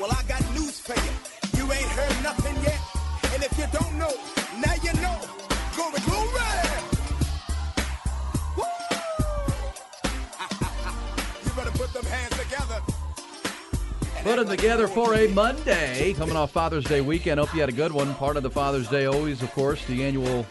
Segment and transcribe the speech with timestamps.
[0.00, 1.10] Well, I got news for you.
[1.58, 2.78] You ain't heard nothing yet.
[3.34, 4.14] And if you don't know,
[4.60, 5.18] now you know.
[5.74, 6.30] Glory, glory!
[8.56, 8.62] Woo!
[11.44, 12.80] you better put them hands together.
[14.22, 16.14] Put them together for a Monday.
[16.14, 17.40] Coming off Father's Day weekend.
[17.40, 18.14] Hope you had a good one.
[18.14, 20.46] Part of the Father's Day always, of course, the annual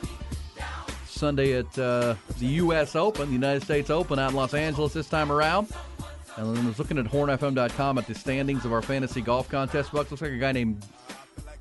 [1.06, 2.98] Sunday at uh, the U.S.
[2.98, 5.70] Open, the United States Open out in Los Angeles this time around.
[6.38, 9.92] And I was looking at hornfm.com at the standings of our fantasy golf contest.
[9.92, 10.86] Bucks looks like a guy named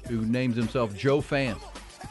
[0.06, 1.56] who names himself Joe Fan.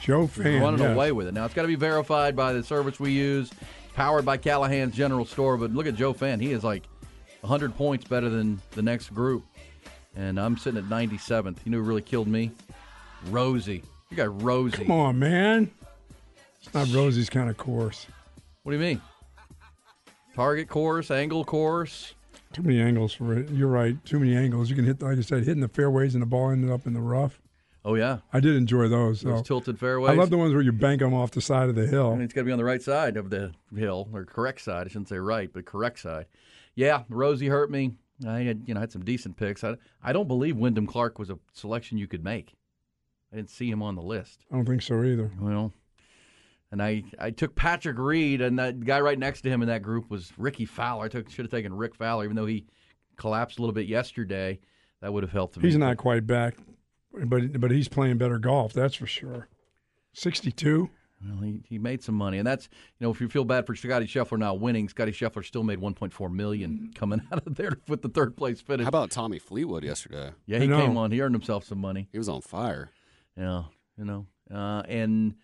[0.01, 0.61] Joe Fan.
[0.61, 0.95] running yes.
[0.95, 1.33] away with it.
[1.33, 3.51] Now it's got to be verified by the service we use,
[3.93, 5.57] powered by Callahan's General Store.
[5.57, 6.83] But look at Joe Fan; he is like
[7.41, 9.45] 100 points better than the next group,
[10.15, 11.57] and I'm sitting at 97th.
[11.65, 12.51] You know who really killed me?
[13.27, 13.83] Rosie.
[14.09, 14.77] You got Rosie.
[14.85, 15.71] Come on, man.
[16.61, 18.07] It's not Rosie's kind of course.
[18.63, 19.01] What do you mean?
[20.33, 22.14] Target course, angle course.
[22.55, 23.49] Too many angles for it.
[23.49, 24.03] You're right.
[24.05, 24.69] Too many angles.
[24.69, 26.93] You can hit, like I said, hitting the fairways and the ball ended up in
[26.93, 27.41] the rough.
[27.83, 29.21] Oh yeah, I did enjoy those.
[29.21, 29.43] those though.
[29.43, 30.11] tilted fairways.
[30.11, 32.13] I love the ones where you bank them off the side of the hill.
[32.13, 34.87] mean, it's got to be on the right side of the hill, or correct side.
[34.87, 36.27] I shouldn't say right, but correct side.
[36.75, 37.91] Yeah, Rosie hurt me.
[38.25, 39.65] I had, you know, had some decent picks.
[39.65, 42.55] I, I don't believe Wyndham Clark was a selection you could make.
[43.33, 44.45] I didn't see him on the list.
[44.49, 45.29] I don't think so either.
[45.41, 45.73] Well,
[46.75, 49.81] and I, I took Patrick Reed, and that guy right next to him in that
[49.81, 51.05] group was Rickie Fowler.
[51.05, 52.65] I took should have taken Rick Fowler, even though he
[53.15, 54.59] collapsed a little bit yesterday.
[54.99, 55.63] That would have helped him.
[55.63, 56.57] He's not quite back,
[57.13, 58.73] but but he's playing better golf.
[58.73, 59.47] That's for sure.
[60.11, 60.89] Sixty-two.
[61.25, 62.67] Well, he, he made some money, and that's
[62.99, 65.79] you know if you feel bad for Scottie Scheffler not winning, Scottie Scheffler still made
[65.79, 68.83] 1.4 million coming out of there with the third place finish.
[68.83, 70.31] How about Tommy Fleetwood yesterday?
[70.45, 71.11] yeah, he came on.
[71.11, 72.09] He earned himself some money.
[72.11, 72.91] He was on fire.
[73.37, 73.63] Yeah,
[73.97, 75.35] you know, uh, and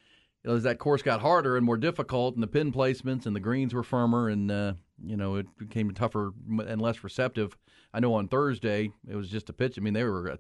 [0.44, 3.35] you know, as that course got harder and more difficult, and the pin placements and
[3.35, 6.34] the greens were firmer, and uh, you know it became tougher
[6.66, 7.57] and less receptive.
[7.94, 9.78] I know on Thursday it was just a pitch.
[9.78, 10.38] I mean, they were uh,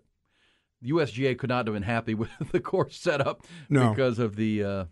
[0.81, 3.89] the USGA could not have been happy with the course setup No.
[3.89, 4.63] because of the.
[4.63, 4.85] Uh,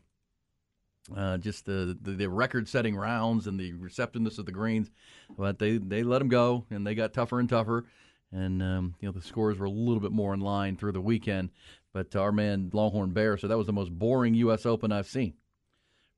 [1.15, 4.91] uh, just the, the, the record-setting rounds and the receptiveness of the greens,
[5.35, 7.85] but they they let them go and they got tougher and tougher,
[8.31, 11.01] and um, you know the scores were a little bit more in line through the
[11.01, 11.49] weekend.
[11.93, 14.65] But our man Longhorn Bear said that was the most boring U.S.
[14.65, 15.33] Open I've seen.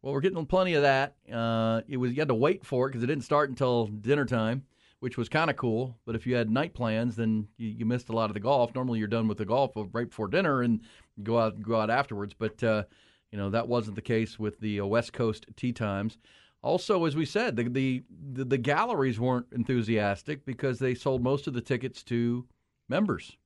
[0.02, 1.16] Well, we're getting plenty of that.
[1.32, 4.26] Uh, it was you had to wait for it because it didn't start until dinner
[4.26, 4.66] time,
[5.00, 5.98] which was kind of cool.
[6.06, 8.74] But if you had night plans, then you, you missed a lot of the golf.
[8.74, 10.82] Normally, you're done with the golf right before dinner and
[11.22, 12.34] go out go out afterwards.
[12.38, 12.84] But uh,
[13.32, 16.18] you know that wasn't the case with the uh, West Coast tee times.
[16.64, 18.03] Also, as we said, the, the
[18.34, 22.46] the the galleries weren't enthusiastic because they sold most of the tickets to
[22.90, 23.38] members,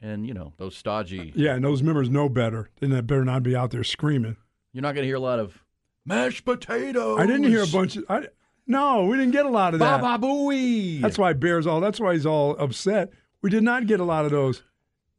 [0.00, 1.32] and you know those stodgy.
[1.34, 2.70] Yeah, and those members know better.
[2.80, 4.36] Then they better not be out there screaming.
[4.72, 5.62] You're not going to hear a lot of
[6.04, 7.18] mashed potatoes.
[7.18, 8.04] I didn't hear a bunch of.
[8.08, 8.28] I,
[8.66, 10.00] no, we didn't get a lot of that.
[10.00, 11.00] Baba booey.
[11.00, 11.80] That's why Bears all.
[11.80, 13.10] That's why he's all upset.
[13.42, 14.62] We did not get a lot of those.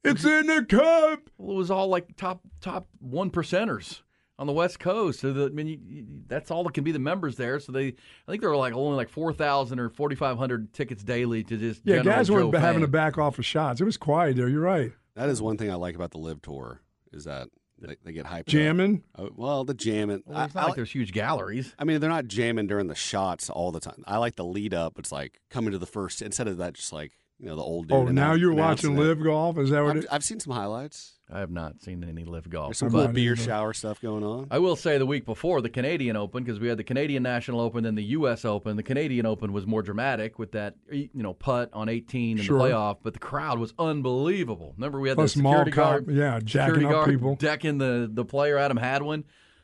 [0.03, 1.29] It's in the cup.
[1.37, 4.01] Well, it was all like top top one percenters
[4.39, 5.19] on the West Coast.
[5.19, 7.59] So the, I mean, you, you, that's all that can be the members there.
[7.59, 10.73] So they, I think there were like only like four thousand or forty five hundred
[10.73, 13.81] tickets daily to just Yeah, guys Joe weren't having to back off of shots.
[13.81, 14.47] It was quiet there.
[14.47, 14.93] You're right.
[15.15, 16.81] That is one thing I like about the LIV Tour
[17.11, 17.49] is that
[17.81, 18.45] they, they get hyped.
[18.45, 19.03] Jamming.
[19.17, 20.23] Oh, well, the jamming.
[20.25, 21.75] Well, it's not I like like- there's huge galleries.
[21.77, 24.03] I mean, they're not jamming during the shots all the time.
[24.07, 24.97] I like the lead up.
[24.97, 27.89] It's like coming to the first instead of that, just like you know the old
[27.89, 27.97] dude.
[27.97, 28.99] Oh, now you're watching it.
[28.99, 29.57] LIV golf.
[29.57, 30.09] Is that what I've, it?
[30.11, 31.18] I've seen some highlights.
[31.31, 32.67] I have not seen any LIV golf.
[32.69, 34.47] There's some cool beer shower stuff going on.
[34.49, 37.59] I will say the week before the Canadian Open because we had the Canadian National
[37.61, 38.45] Open and the U.S.
[38.45, 38.75] Open.
[38.77, 42.57] The Canadian Open was more dramatic with that you know putt on 18 in Sure.
[42.57, 44.73] the playoff, but the crowd was unbelievable.
[44.77, 47.35] Remember we had Plus the security cop, guard, yeah, jacking up guard people.
[47.35, 49.23] decking the the player Adam Hadwin.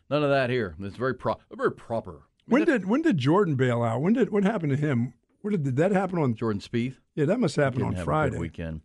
[0.10, 0.76] None of that here.
[0.80, 2.22] It's very pro, very proper.
[2.48, 4.02] When did when did Jordan bail out?
[4.02, 5.14] When did what happened to him?
[5.42, 6.36] What did, did that happen on?
[6.36, 8.38] Jordan Spieth Yeah, that must happen on have a good Friday.
[8.38, 8.82] weekend.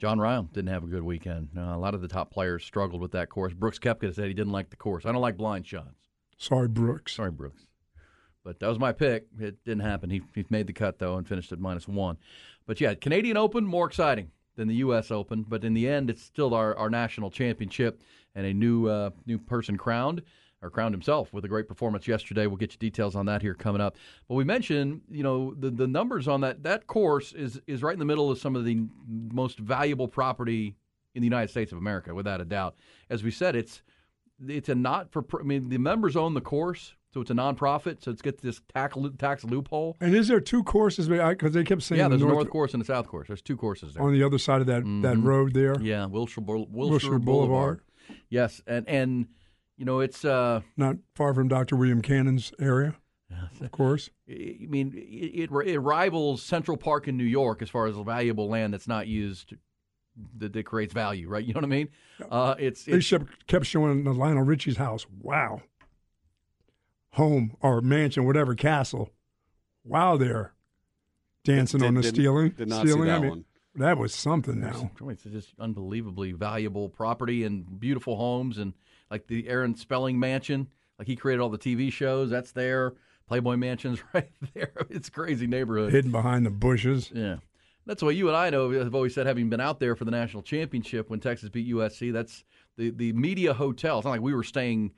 [0.00, 1.50] John Ryle didn't have a good weekend.
[1.54, 3.52] Uh, a lot of the top players struggled with that course.
[3.52, 5.04] Brooks Koepka said he didn't like the course.
[5.04, 6.08] I don't like blind shots.
[6.38, 7.14] Sorry, Brooks.
[7.14, 7.66] Sorry, Brooks.
[8.42, 9.26] But that was my pick.
[9.38, 10.08] It didn't happen.
[10.08, 12.16] He, he made the cut, though, and finished at minus one.
[12.66, 15.10] But yeah, Canadian Open, more exciting than the U.S.
[15.10, 15.44] Open.
[15.46, 18.00] But in the end, it's still our, our national championship
[18.34, 20.22] and a new uh, new person crowned
[20.62, 22.46] or crowned himself with a great performance yesterday.
[22.46, 23.96] We'll get you details on that here coming up.
[24.28, 27.92] But we mentioned, you know, the the numbers on that that course is is right
[27.92, 30.76] in the middle of some of the most valuable property
[31.14, 32.76] in the United States of America, without a doubt.
[33.08, 33.82] As we said, it's
[34.46, 35.24] it's a not for.
[35.38, 38.02] I mean, the members own the course, so it's a nonprofit.
[38.02, 39.96] So it's got this tax tax loophole.
[40.00, 41.08] And is there two courses?
[41.08, 43.28] Because they kept saying Yeah, the there's a north, north course and a south course.
[43.28, 44.02] There's two courses there.
[44.02, 45.26] on the other side of that that mm-hmm.
[45.26, 45.80] road there.
[45.80, 47.24] Yeah, Wilshire, Wilshire, Wilshire Boulevard.
[47.24, 47.80] Boulevard.
[48.28, 49.26] Yes, and and
[49.80, 50.24] you know it's.
[50.26, 51.74] uh Not far from Dr.
[51.74, 52.94] William Cannon's area,
[53.62, 54.10] of course.
[54.28, 58.48] I mean, it, it, it rivals Central Park in New York as far as valuable
[58.48, 59.54] land that's not used
[60.36, 61.42] that, that creates value, right?
[61.42, 61.88] You know what I mean?
[62.30, 65.06] Uh, it's, They it's kept kept showing the Lionel Richie's house.
[65.22, 65.62] Wow.
[67.14, 69.10] Home or mansion, whatever, castle.
[69.82, 70.52] Wow, there.
[71.42, 72.50] Dancing Did- on the did- ceiling.
[72.50, 73.08] did not see ceiling.
[73.08, 73.44] I that mean, one.
[73.76, 74.90] That was something now.
[75.08, 78.74] it's just unbelievably valuable property and beautiful homes and
[79.10, 80.68] like the Aaron Spelling Mansion,
[80.98, 82.30] like he created all the TV shows.
[82.30, 82.94] That's there.
[83.26, 84.72] Playboy Mansion's right there.
[84.90, 85.92] It's a crazy neighborhood.
[85.92, 87.10] Hidden behind the bushes.
[87.14, 87.36] Yeah.
[87.86, 90.10] That's what you and I know have always said, having been out there for the
[90.10, 92.12] national championship when Texas beat USC.
[92.12, 92.44] That's
[92.76, 93.98] the, the media hotel.
[93.98, 94.92] It's not like we were staying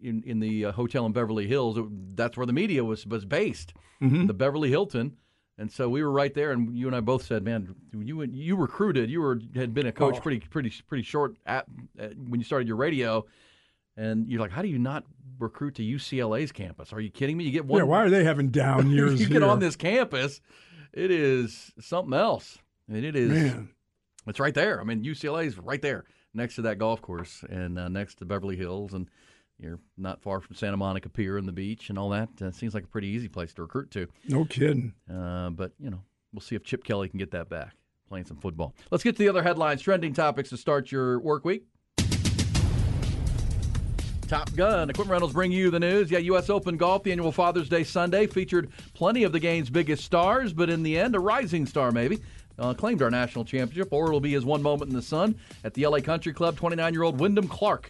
[0.00, 1.78] in, in the uh, hotel in Beverly Hills.
[1.78, 5.16] It- that's where the media was, was based, the Beverly Hilton.
[5.60, 8.54] And so we were right there, and you and I both said, "Man, you you
[8.56, 9.10] recruited.
[9.10, 10.20] You were had been a coach Oh.
[10.20, 11.66] pretty pretty pretty short at,
[11.98, 13.26] at, when you started your radio,
[13.96, 15.04] and you're like, how do you not
[15.40, 16.92] recruit to UCLA's campus?
[16.92, 17.42] Are you kidding me?
[17.44, 19.40] You get one yeah, why are they having down years you here?
[19.40, 20.40] get on this campus,
[20.92, 22.58] it is something else.
[22.88, 23.30] I mean, it is.
[23.30, 23.68] Man.
[24.28, 24.80] It's right there.
[24.80, 26.04] I mean, UCLA is right there
[26.34, 29.08] next to that golf course and uh, next to Beverly Hills, and
[29.60, 32.28] you're not far from Santa Monica Pier and the beach and all that.
[32.40, 34.06] Uh, seems like a pretty easy place to recruit to.
[34.28, 34.92] No kidding.
[35.12, 36.00] Uh, but you know,
[36.32, 37.74] we'll see if Chip Kelly can get that back.
[38.08, 38.74] Playing some football.
[38.90, 41.64] Let's get to the other headlines, trending topics to start your work week.
[44.28, 44.88] Top Gun.
[44.88, 46.10] Equipment Rentals bring you the news.
[46.10, 46.48] Yeah, U.S.
[46.48, 50.70] Open Golf, the annual Father's Day Sunday, featured plenty of the game's biggest stars, but
[50.70, 52.18] in the end, a rising star maybe.
[52.58, 55.74] Uh, claimed our national championship, or it'll be his one moment in the sun at
[55.74, 56.56] the LA Country Club.
[56.56, 57.88] 29 year old Wyndham Clark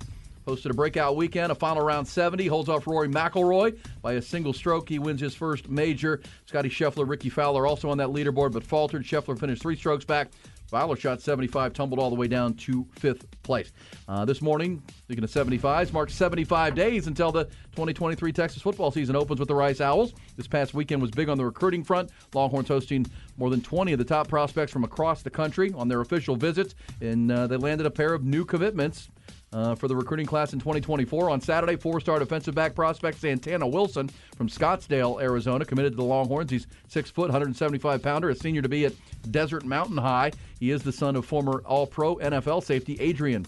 [0.49, 4.55] hosted a breakout weekend, a final round 70, holds off Rory McIlroy by a single
[4.55, 4.89] stroke.
[4.89, 6.23] He wins his first major.
[6.47, 9.05] Scottie Scheffler, Rickie Fowler also on that leaderboard, but faltered.
[9.05, 10.29] Scheffler finished three strokes back.
[10.69, 13.73] Fowler shot 75, tumbled all the way down to fifth place.
[14.07, 19.17] Uh, this morning, speaking of 75s, marks 75 days until the 2023 Texas football season
[19.17, 20.13] opens with the Rice Owls.
[20.37, 22.11] This past weekend was big on the recruiting front.
[22.35, 23.07] Longhorns hosting
[23.39, 26.75] more than 20 of the top prospects from across the country on their official visits,
[27.01, 29.09] and uh, they landed a pair of new commitments.
[29.51, 31.31] Uh, for the recruiting class in 2024.
[31.31, 36.05] On Saturday, four star defensive back prospect Santana Wilson from Scottsdale, Arizona, committed to the
[36.05, 36.51] Longhorns.
[36.51, 38.93] He's six foot, 175 pounder, a senior to be at
[39.31, 40.33] Desert Mountain High.
[40.61, 43.47] He is the son of former All Pro NFL safety Adrian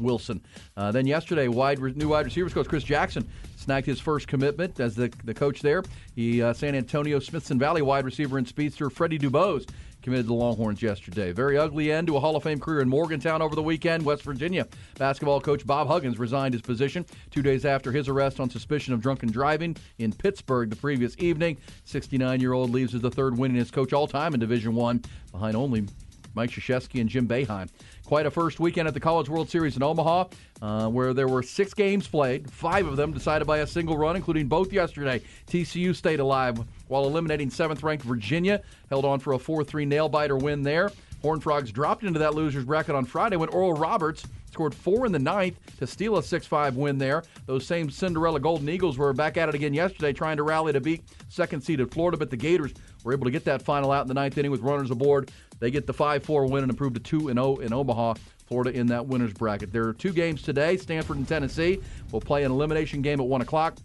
[0.00, 0.42] Wilson.
[0.76, 4.80] Uh, then yesterday, wide re- new wide receivers coach Chris Jackson snagged his first commitment
[4.80, 5.82] as the, the coach there.
[6.14, 9.68] He uh, San Antonio Smithson Valley wide receiver and speedster Freddie Dubose
[10.02, 11.32] committed to the Longhorns yesterday.
[11.32, 14.04] Very ugly end to a Hall of Fame career in Morgantown over the weekend.
[14.04, 14.66] West Virginia
[14.98, 19.00] basketball coach Bob Huggins resigned his position two days after his arrest on suspicion of
[19.00, 21.56] drunken driving in Pittsburgh the previous evening.
[21.86, 25.86] 69-year-old leaves as the third winningest coach all time in Division One, behind only
[26.34, 27.68] Mike Krzyzewski and Jim Boeheim.
[28.04, 30.24] Quite a first weekend at the College World Series in Omaha,
[30.62, 34.16] uh, where there were six games played, five of them decided by a single run,
[34.16, 35.20] including both yesterday.
[35.46, 40.90] TCU stayed alive while eliminating seventh-ranked Virginia, held on for a 4-3 nail-biter win there.
[41.22, 45.12] Horned Frogs dropped into that loser's bracket on Friday when Oral Roberts scored four in
[45.12, 47.22] the ninth to steal a 6-5 win there.
[47.46, 50.80] Those same Cinderella Golden Eagles were back at it again yesterday, trying to rally to
[50.80, 52.72] beat second-seeded Florida, but the Gators
[53.04, 55.30] were able to get that final out in the ninth inning with runners aboard.
[55.60, 58.14] They get the 5-4 win and improve to 2-0 in Omaha.
[58.46, 59.72] Florida in that winner's bracket.
[59.72, 60.76] There are two games today.
[60.76, 63.76] Stanford and Tennessee will play an elimination game at 1 o'clock.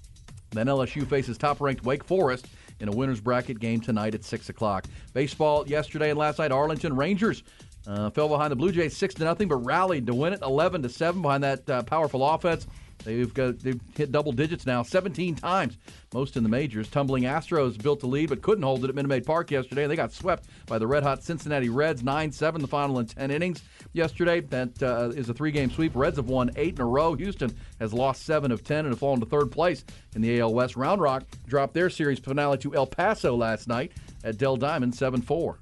[0.49, 2.47] Then LSU faces top ranked Wake Forest
[2.79, 4.85] in a winner's bracket game tonight at 6 o'clock.
[5.13, 7.43] Baseball yesterday and last night, Arlington Rangers
[7.85, 10.81] uh, fell behind the Blue Jays 6 to nothing, but rallied to win it 11
[10.81, 12.65] to 7 behind that uh, powerful offense.
[13.05, 15.77] They've got they've hit double digits now 17 times,
[16.13, 16.89] most in the majors.
[16.89, 19.91] Tumbling Astros built a lead but couldn't hold it at Minute Maid Park yesterday, and
[19.91, 23.63] they got swept by the red hot Cincinnati Reds 9-7 the final in 10 innings
[23.93, 24.41] yesterday.
[24.41, 25.93] That uh, is a three-game sweep.
[25.95, 27.13] Reds have won eight in a row.
[27.13, 29.85] Houston has lost seven of 10 and have fallen to third place
[30.15, 30.75] in the AL West.
[30.75, 33.91] Round Rock dropped their series finale to El Paso last night
[34.23, 35.57] at Dell Diamond 7-4.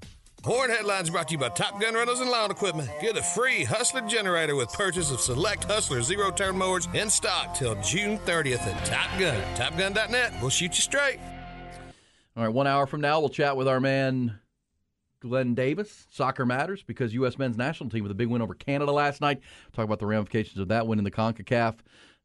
[0.46, 2.90] Horn Headlines brought to you by Top Gun Rentals and Lawn Equipment.
[3.00, 7.56] Get a free Hustler generator with purchase of select Hustler zero turn mowers in stock
[7.56, 9.42] till June 30th at Top Gun.
[9.56, 10.34] TopGun.net.
[10.42, 11.20] We'll shoot you straight.
[12.36, 14.38] All right, one hour from now, we'll chat with our man
[15.22, 16.08] Glenn Davis.
[16.12, 17.38] Soccer matters because U.S.
[17.38, 19.40] men's national team with a big win over Canada last night.
[19.72, 21.76] Talk about the ramifications of that win in the CONCACAF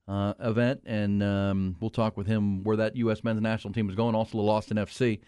[0.09, 3.23] uh, event, and um, we'll talk with him where that U.S.
[3.23, 4.17] men's national team is going.
[4.17, 5.21] Also, the Austin FC.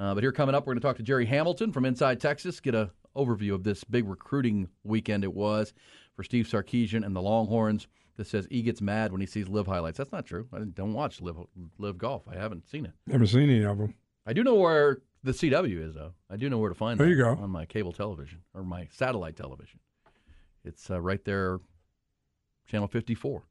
[0.00, 2.58] Uh, but here coming up, we're going to talk to Jerry Hamilton from Inside Texas,
[2.58, 5.74] get a overview of this big recruiting weekend it was
[6.16, 7.86] for Steve Sarkisian and the Longhorns.
[8.16, 9.96] That says he gets mad when he sees live highlights.
[9.96, 10.46] That's not true.
[10.52, 11.36] I don't watch live
[11.78, 12.22] LIV golf.
[12.30, 12.92] I haven't seen it.
[13.06, 13.94] Never seen any of them.
[14.26, 16.12] I do know where the CW is, though.
[16.30, 17.30] I do know where to find There you go.
[17.30, 19.80] on my cable television or my satellite television.
[20.64, 21.60] It's uh, right there,
[22.66, 23.42] channel 54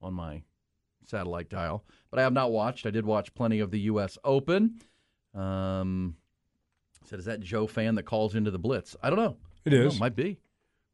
[0.00, 0.42] on my
[1.06, 1.84] satellite dial.
[2.10, 2.86] But I have not watched.
[2.86, 4.16] I did watch plenty of the U.S.
[4.24, 4.80] Open.
[5.36, 6.16] Um,
[7.04, 8.96] said, is that Joe fan that calls into the Blitz?
[9.02, 9.36] I don't know.
[9.64, 9.94] It is.
[9.94, 10.00] Know.
[10.00, 10.38] Might be.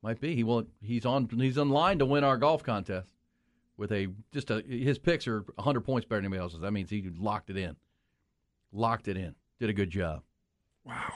[0.03, 0.35] Might be.
[0.35, 0.67] He will.
[0.81, 1.29] He's on.
[1.29, 3.09] He's on line to win our golf contest
[3.77, 4.63] with a just a.
[4.63, 6.61] His picks are 100 points better than anybody else's.
[6.61, 7.77] That means he locked it in.
[8.73, 9.35] Locked it in.
[9.61, 10.23] Did a good job.
[10.85, 11.13] Wow.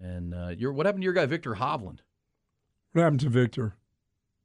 [0.00, 1.98] And uh, your what happened to your guy Viktor Hovland?
[2.92, 3.74] What happened to Viktor?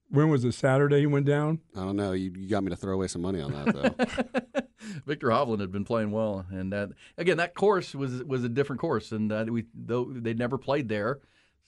[0.10, 0.54] When was it?
[0.54, 1.62] Saturday he went down?
[1.76, 2.12] I don't know.
[2.12, 4.62] You, you got me to throw away some money on that, though.
[5.06, 8.80] Viktor Hovland had been playing well, and that again that course was was a different
[8.80, 11.20] course, and we though they never played there,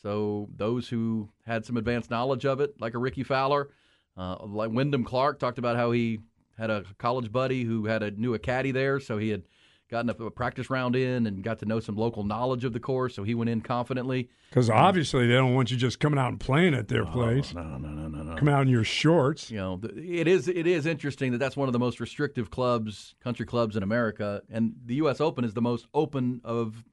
[0.02, 3.70] so those who had some advanced knowledge of it, like a Rickie Fowler,
[4.18, 6.20] uh, like Wyndham Clark, talked about how he
[6.58, 9.44] had a college buddy who had a knew a caddy there, so he had
[9.89, 12.79] gotten a, a practice round in and got to know some local knowledge of the
[12.79, 14.29] course, so he went in confidently.
[14.50, 17.53] Because obviously they don't want you just coming out and playing at their place.
[17.53, 18.36] No, no, no, no, no.
[18.36, 19.50] Come out in your shorts.
[19.51, 23.15] You know, it is it is interesting that that's one of the most restrictive clubs,
[23.22, 25.22] country clubs in America, and the U.S.
[25.22, 26.84] Open is the most open of.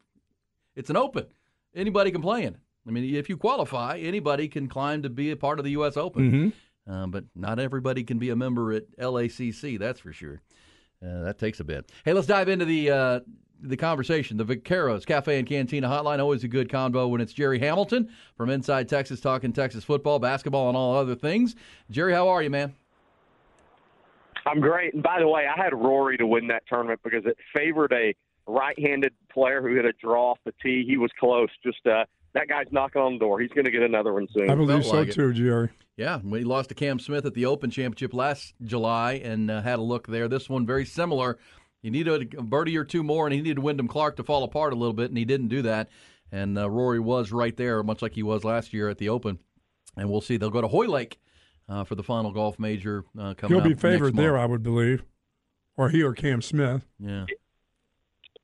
[0.76, 1.26] It's an open.
[1.74, 2.60] Anybody can play in it.
[2.86, 5.96] I mean, if you qualify, anybody can climb to be a part of the U.S.
[5.96, 6.30] Open.
[6.30, 6.48] Mm-hmm.
[6.86, 9.78] Uh, but not everybody can be a member at LACC.
[9.78, 10.42] That's for sure.
[11.04, 11.90] Uh, that takes a bit.
[12.04, 13.20] Hey, let's dive into the uh,
[13.60, 14.36] the conversation.
[14.36, 18.50] The Vaqueros Cafe and Cantina Hotline always a good convo when it's Jerry Hamilton from
[18.50, 21.56] Inside Texas talking Texas football, basketball, and all other things.
[21.90, 22.74] Jerry, how are you, man?
[24.46, 24.94] I'm great.
[24.94, 28.14] And by the way, I had Rory to win that tournament because it favored a
[28.46, 30.84] right-handed player who hit a draw off the tee.
[30.86, 31.48] He was close.
[31.62, 32.04] Just uh,
[32.34, 33.40] that guy's knocking on the door.
[33.40, 34.50] He's going to get another one soon.
[34.50, 35.70] I believe Felt so like too, Jerry.
[35.96, 39.62] Yeah, when he lost to Cam Smith at the Open Championship last July and uh,
[39.62, 40.26] had a look there.
[40.28, 41.38] This one very similar.
[41.82, 44.72] He needed a birdie or two more, and he needed Wyndham Clark to fall apart
[44.72, 45.90] a little bit, and he didn't do that.
[46.32, 49.38] And uh, Rory was right there, much like he was last year at the Open.
[49.96, 50.36] And we'll see.
[50.36, 51.20] They'll go to Hoylake
[51.68, 54.42] uh, for the final golf major uh, coming He'll be up favored next there, month.
[54.42, 55.04] I would believe,
[55.76, 56.84] or he or Cam Smith.
[56.98, 57.26] Yeah.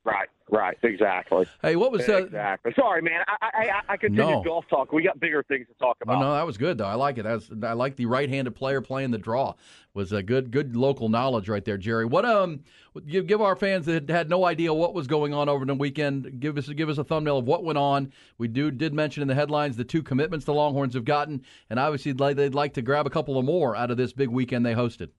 [0.02, 1.46] Right, right, exactly.
[1.60, 2.24] Hey, what was that?
[2.24, 2.72] exactly?
[2.74, 3.20] Sorry, man.
[3.28, 4.42] I I, I, I continue No.
[4.42, 4.92] golf talk.
[4.92, 6.16] We got bigger things to talk about.
[6.16, 6.86] Oh, no, that was good though.
[6.86, 7.24] I like it.
[7.24, 9.54] That's, I like the right-handed player playing the draw.
[9.92, 12.06] Was a good, good local knowledge right there, Jerry.
[12.06, 12.60] What um,
[13.06, 16.40] give, give our fans that had no idea what was going on over the weekend.
[16.40, 18.10] Give us give us a thumbnail of what went on.
[18.38, 21.78] We do did mention in the headlines the two commitments the Longhorns have gotten, and
[21.78, 24.28] obviously they'd like, they'd like to grab a couple of more out of this big
[24.30, 25.10] weekend they hosted.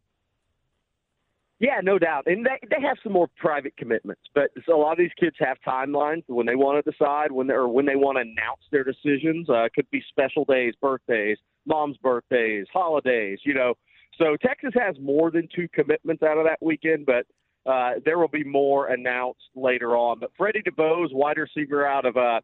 [1.61, 2.23] Yeah, no doubt.
[2.25, 5.35] And they they have some more private commitments, but so a lot of these kids
[5.39, 8.61] have timelines when they want to decide when they or when they want to announce
[8.71, 9.47] their decisions.
[9.47, 11.37] Uh, could be special days, birthdays,
[11.67, 13.37] mom's birthdays, holidays.
[13.43, 13.75] You know,
[14.17, 17.27] so Texas has more than two commitments out of that weekend, but
[17.71, 20.17] uh, there will be more announced later on.
[20.17, 22.41] But Freddie Dubose, wide receiver out of uh,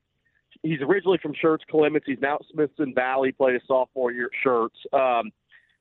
[0.61, 2.03] he's originally from Schertz Clemens.
[2.05, 3.31] He's now at Smithson Valley.
[3.31, 4.69] Played his sophomore year at Schertz.
[4.93, 5.31] Um,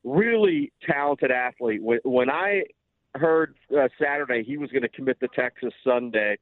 [0.05, 1.83] really talented athlete.
[1.83, 2.63] When I
[3.17, 6.37] heard uh, Saturday he was going to commit to Texas Sunday,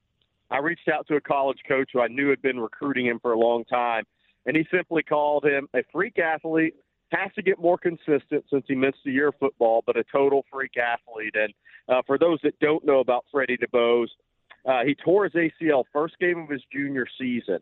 [0.51, 3.33] I reached out to a college coach who I knew had been recruiting him for
[3.33, 4.05] a long time,
[4.47, 6.75] and he simply called him a freak athlete.
[7.11, 10.45] Has to get more consistent since he missed a year of football, but a total
[10.53, 11.35] freak athlete.
[11.35, 11.53] And
[11.89, 14.09] uh, for those that don't know about Freddie Dubose,
[14.67, 17.59] uh, he tore his ACL first game of his junior season.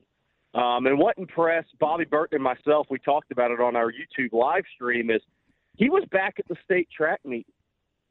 [0.55, 4.33] Um, and what impressed Bobby Burton and myself, we talked about it on our YouTube
[4.33, 5.21] live stream, is
[5.77, 7.47] he was back at the state track meet.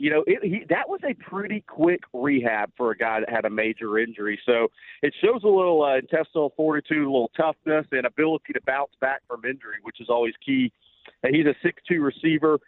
[0.02, 3.46] You know, it, he, that was a pretty quick rehab for a guy that had
[3.46, 4.40] a major injury.
[4.48, 4.70] So
[5.04, 9.22] it shows a little uh, intestinal fortitude, a little toughness, and ability to bounce back
[9.28, 10.74] from injury, which is always key.
[11.22, 12.60] And he's a six-two receiver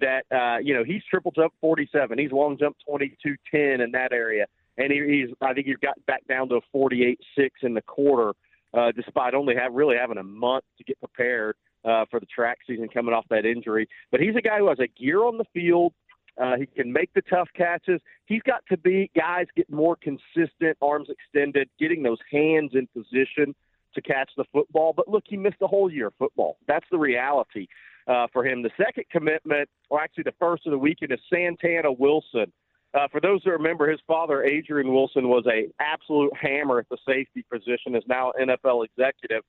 [0.00, 3.14] that uh, you know he's triple jump 47, he's long jump 22-10
[3.54, 7.16] in that area, and he, he's I think he's got back down to a 48-6
[7.62, 8.32] in the quarter,
[8.74, 11.54] uh, despite only have really having a month to get prepared
[11.84, 13.88] uh, for the track season coming off that injury.
[14.10, 15.92] But he's a guy who has a gear on the field.
[16.40, 18.00] Uh, he can make the tough catches.
[18.24, 23.54] He's got to be guys get more consistent, arms extended, getting those hands in position
[23.94, 24.94] to catch the football.
[24.96, 26.56] But look, he missed a whole year of football.
[26.66, 27.66] That's the reality
[28.06, 28.62] uh, for him.
[28.62, 32.52] The second commitment, or actually the first of the weekend, is Santana Wilson.
[32.94, 36.98] Uh, for those who remember, his father, Adrian Wilson, was a absolute hammer at the
[37.06, 37.94] safety position.
[37.94, 39.42] Is now NFL executive.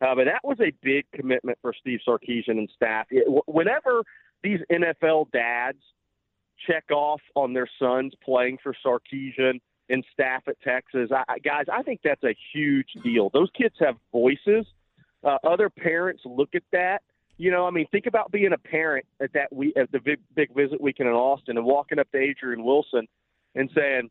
[0.00, 3.06] Uh, but that was a big commitment for Steve Sarkisian and staff.
[3.10, 4.02] It, whenever
[4.42, 5.78] these NFL dads
[6.66, 11.82] check off on their sons playing for Sarkisian and staff at Texas, I, guys, I
[11.82, 13.30] think that's a huge deal.
[13.30, 14.66] Those kids have voices.
[15.22, 17.02] Uh, other parents look at that.
[17.36, 20.20] You know, I mean, think about being a parent at that we at the big
[20.34, 23.06] big visit weekend in Austin and walking up to Adrian Wilson
[23.54, 24.10] and saying,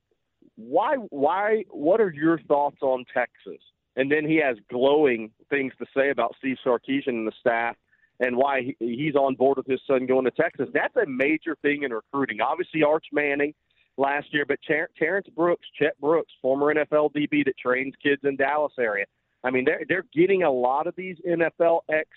[0.56, 0.96] "Why?
[0.96, 1.64] Why?
[1.70, 3.62] What are your thoughts on Texas?"
[3.96, 7.76] And then he has glowing things to say about Steve Sarkisian and the staff
[8.22, 10.70] and why he's on board with his son going to Texas.
[10.74, 12.40] That's a major thing in recruiting.
[12.40, 13.54] Obviously, Arch Manning
[13.98, 18.36] last year, but Ter- Terrence Brooks, Chet Brooks, former NFL DB that trains kids in
[18.38, 19.06] Dallas area.
[19.44, 22.08] I mean, they're they're getting a lot of these NFL ex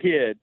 [0.00, 0.40] kids,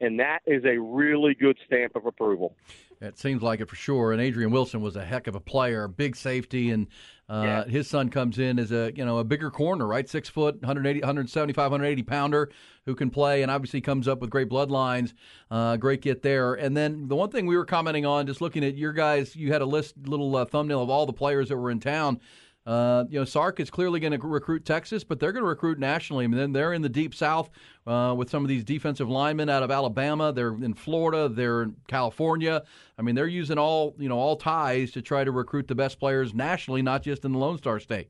[0.00, 2.54] and that is a really good stamp of approval.
[3.00, 4.12] It seems like it for sure.
[4.12, 6.86] And Adrian Wilson was a heck of a player, big safety, and
[7.28, 7.64] uh, yeah.
[7.64, 10.08] his son comes in as a you know a bigger corner, right?
[10.08, 12.50] Six foot, 180, 175, 180 pounder
[12.86, 15.12] who can play, and obviously comes up with great bloodlines.
[15.50, 16.54] Uh, great get there.
[16.54, 19.52] And then the one thing we were commenting on, just looking at your guys, you
[19.52, 22.20] had a list, little uh, thumbnail of all the players that were in town.
[22.66, 25.78] Uh, you know, Sark is clearly going to recruit Texas, but they're going to recruit
[25.78, 26.24] nationally.
[26.24, 27.48] I mean, then they're in the deep South
[27.86, 30.32] uh, with some of these defensive linemen out of Alabama.
[30.32, 31.28] They're in Florida.
[31.28, 32.64] They're in California.
[32.98, 36.00] I mean, they're using all you know all ties to try to recruit the best
[36.00, 38.08] players nationally, not just in the Lone Star State.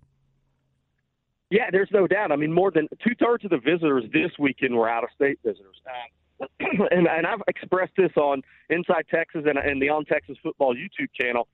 [1.51, 2.33] Yeah, there's no doubt.
[2.33, 5.39] I mean, more than two thirds of the visitors this weekend were out of state
[5.45, 5.81] visitors.
[5.87, 6.47] Uh,
[6.91, 11.09] and, and I've expressed this on Inside Texas and, and the On Texas Football YouTube
[11.19, 11.47] channel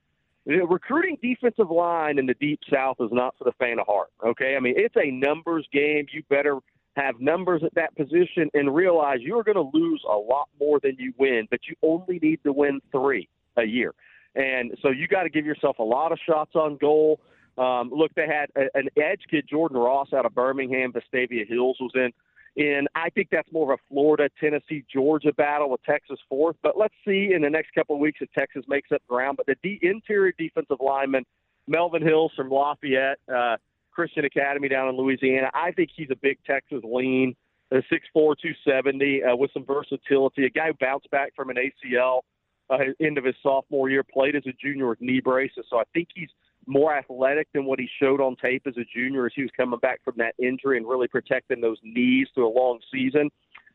[0.47, 4.09] recruiting defensive line in the deep south is not for the faint of heart.
[4.25, 6.07] Okay, I mean it's a numbers game.
[6.13, 6.59] You better
[6.97, 10.95] have numbers at that position and realize you're going to lose a lot more than
[10.99, 13.95] you win, but you only need to win three a year,
[14.35, 17.21] and so you got to give yourself a lot of shots on goal.
[17.59, 20.93] Um, look, they had a, an edge kid, Jordan Ross, out of Birmingham.
[20.93, 22.11] Vestavia Hills was in
[22.57, 26.57] and I think that's more of a Florida, Tennessee, Georgia battle with Texas fourth.
[26.63, 29.39] But let's see in the next couple of weeks if Texas makes up ground.
[29.39, 31.25] But the de- interior defensive lineman,
[31.67, 33.57] Melvin Hills from Lafayette uh,
[33.91, 37.35] Christian Academy down in Louisiana, I think he's a big Texas lean,
[37.71, 37.83] a 6'4",
[38.15, 40.45] 270 uh, with some versatility.
[40.45, 42.21] A guy who bounced back from an ACL
[42.69, 45.65] uh, end of his sophomore year, played as a junior with knee braces.
[45.71, 46.29] So I think he's–
[46.67, 49.79] more athletic than what he showed on tape as a junior as he was coming
[49.81, 53.31] back from that injury and really protecting those knees through a long season.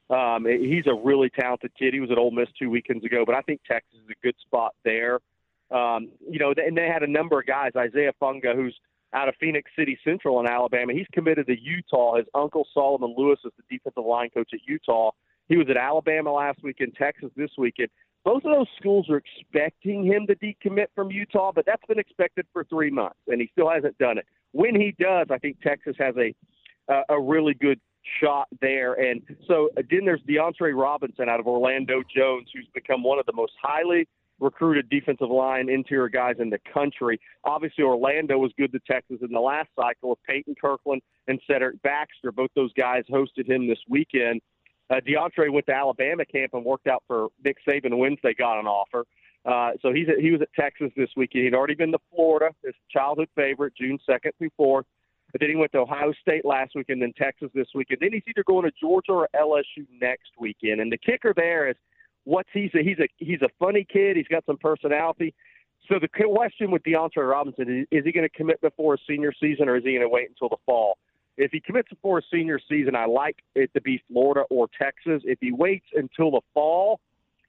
[0.09, 1.93] Um, he's a really talented kid.
[1.93, 4.35] He was at Ole Miss two weekends ago, but I think Texas is a good
[4.39, 5.19] spot there.
[5.69, 7.71] Um, you know, and they had a number of guys.
[7.75, 8.77] Isaiah Funga, who's
[9.13, 12.15] out of Phenix City Central in Alabama, he's committed to Utah.
[12.15, 15.11] His uncle Solomon Lewis is the defensive line coach at Utah.
[15.49, 17.89] He was at Alabama last week in Texas this weekend.
[18.27, 22.45] Both of those schools are expecting him to decommit from Utah, but that's been expected
[22.51, 24.25] for three months, and he still hasn't done it.
[24.51, 26.35] When he does, I think Texas has a
[26.91, 27.79] uh, a really good
[28.21, 28.95] shot there.
[28.95, 33.33] And so then there's DeAndre Robinson out of Orlando Jones, who's become one of the
[33.33, 34.05] most highly
[34.41, 37.21] recruited defensive line interior guys in the country.
[37.45, 41.81] Obviously, Orlando was good to Texas in the last cycle with Peyton Kirkland and Cedric
[41.81, 42.33] Baxter.
[42.33, 44.41] Both those guys hosted him this weekend.
[44.89, 48.67] Uh, DeAndre went to Alabama camp and worked out for Nick Saban Wednesday, got an
[48.67, 49.05] offer.
[49.45, 51.45] Uh, so he's at, he was at Texas this weekend.
[51.45, 54.83] He'd already been to Florida, his childhood favorite, June 2nd through 4th.
[55.31, 57.99] But then he went to Ohio State last weekend, and then Texas this weekend.
[58.01, 60.79] Then he's either going to Georgia or LSU next weekend.
[60.79, 61.75] And the kicker there is,
[62.23, 64.15] what's he's a, he's a he's a funny kid.
[64.15, 65.33] He's got some personality.
[65.89, 69.33] So the question with DeAndre Robinson is, is he going to commit before his senior
[69.39, 70.97] season, or is he going to wait until the fall?
[71.37, 75.21] If he commits before his senior season, I like it to be Florida or Texas.
[75.23, 76.99] If he waits until the fall,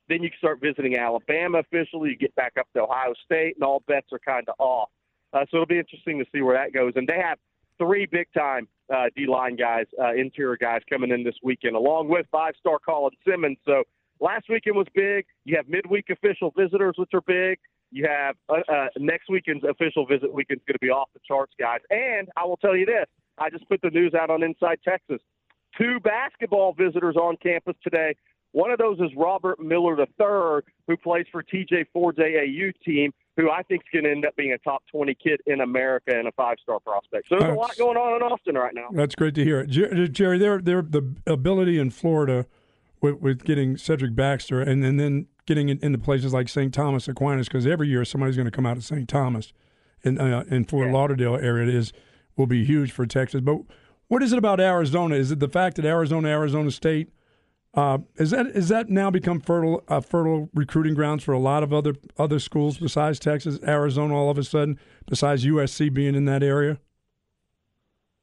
[0.09, 2.11] then you can start visiting Alabama officially.
[2.11, 4.91] You get back up to Ohio State, and all bets are kind of off.
[5.33, 6.93] Uh, so it'll be interesting to see where that goes.
[6.97, 7.39] And they have
[7.79, 12.09] three big time uh, D line guys, uh, interior guys coming in this weekend, along
[12.09, 13.59] with five star Colin Simmons.
[13.67, 13.85] So
[14.21, 15.27] last weekend was big.
[15.45, 17.59] You have midweek official visitors, which are big.
[17.91, 21.53] You have uh, uh, next weekend's official visit weekend's going to be off the charts,
[21.59, 21.81] guys.
[21.91, 23.07] And I will tell you this
[23.41, 25.21] I just put the news out on Inside Texas.
[25.77, 28.15] Two basketball visitors on campus today.
[28.53, 33.51] One of those is Robert Miller III, who plays for TJ Ford's AAU team, who
[33.51, 36.27] I think is going to end up being a top 20 kid in America and
[36.27, 37.29] a five star prospect.
[37.29, 38.89] So there's a lot going on in Austin right now.
[38.93, 39.65] That's great to hear.
[39.67, 42.47] Jerry, their, their, the ability in Florida
[43.01, 46.73] with, with getting Cedric Baxter and, and then getting into places like St.
[46.73, 49.09] Thomas Aquinas, because every year somebody's going to come out of St.
[49.09, 49.53] Thomas
[50.03, 50.93] in, uh, in Fort yeah.
[50.95, 51.93] Lauderdale area is–
[52.39, 53.41] will be huge for Texas.
[53.43, 53.59] But
[54.07, 55.17] What is it about Arizona?
[55.17, 57.11] Is it the fact that Arizona, Arizona State,
[57.75, 61.63] uh, is that is that now become fertile uh, fertile recruiting grounds for a lot
[61.63, 64.17] of other other schools besides Texas, Arizona?
[64.17, 66.79] All of a sudden, besides USC being in that area.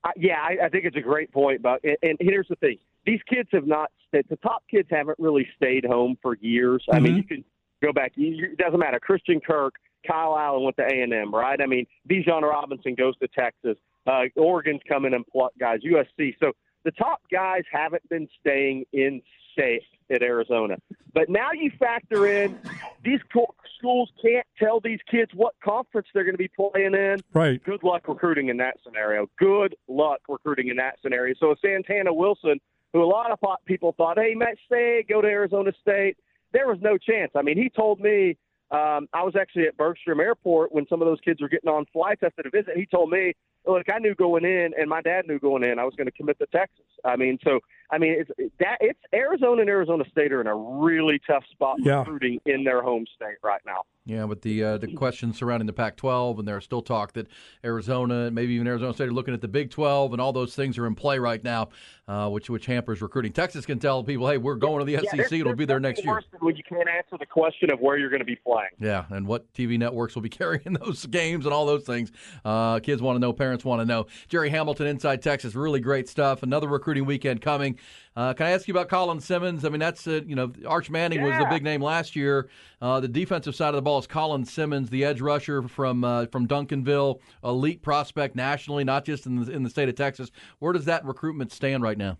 [0.04, 2.78] Uh, yeah, I, I think it's a great point, but and, and here's the thing:
[3.06, 4.26] these kids have not stayed.
[4.30, 6.84] The top kids haven't really stayed home for years.
[6.92, 7.18] I mean, Mhm.
[7.18, 7.44] you can
[7.84, 8.14] go back.
[8.16, 9.00] You, you, it doesn't matter.
[9.00, 9.76] Christian Kirk,
[10.08, 11.62] Kyle Allen went to A and M, right?
[11.62, 13.78] I mean, Bijan Robinson goes to Texas.
[14.06, 15.80] Uh, Oregon's coming and pluck guys.
[15.82, 16.36] USC.
[16.40, 16.52] So
[16.84, 19.22] the top guys haven't been staying in
[19.54, 20.78] state at Arizona.
[21.14, 22.60] But now you factor in
[23.04, 27.18] these co- schools can't tell these kids what conference they're going to be playing in.
[27.34, 27.64] Right.
[27.64, 29.28] Good luck recruiting in that scenario.
[29.40, 31.34] Good luck recruiting in that scenario.
[31.40, 32.60] So Santana Wilson,
[32.94, 36.18] who a lot of people thought, hey, Matt State, go to Arizona State.
[36.54, 37.32] There was no chance.
[37.36, 38.38] I mean, he told me
[38.72, 41.86] um, I was actually at Bergstrom Airport when some of those kids were getting on
[41.94, 42.76] flights after the visit.
[42.76, 43.34] He told me,
[43.68, 46.12] look, I knew going in, and my dad knew going in, I was going to
[46.12, 46.86] commit to Texas.
[47.04, 47.60] I mean, so
[47.92, 51.78] I mean, it's that it's Arizona and Arizona State are in a really tough spot
[51.80, 52.00] Yeah.
[52.00, 53.82] recruiting in their home state right now.
[54.08, 57.28] Yeah, with the uh, the questions surrounding the Pac-12, and there's still talk that
[57.64, 60.56] Arizona, and maybe even Arizona State, are looking at the Big 12, and all those
[60.56, 61.70] things are in play right now,
[62.08, 63.32] uh, which which hampers recruiting.
[63.34, 65.18] Texas can tell people, hey, we're going to the Yeah, SEC.
[65.18, 66.14] there's- It'll be there next year.
[66.16, 68.70] nothing When you can't answer the question of where you're going to be playing.
[68.80, 72.12] Yeah, and what TV networks will be carrying those games and all those things.
[72.44, 74.08] Uh, kids want to know, parents want to know.
[74.28, 76.44] Jerry Hamilton, Inside Texas, really great stuff.
[76.44, 77.78] Another recruiting weekend coming.
[78.16, 79.64] Uh, can I ask you about Colin Simmons?
[79.64, 82.50] I mean, that's uh, you know, Arch Manning was the big name last year.
[82.82, 86.26] Uh, the defensive side of the ball is Colin Simmons, the edge rusher from uh,
[86.28, 90.32] from Duncanville, elite prospect nationally, not just in the, in the state of Texas.
[90.60, 92.18] Where does that recruitment stand right now?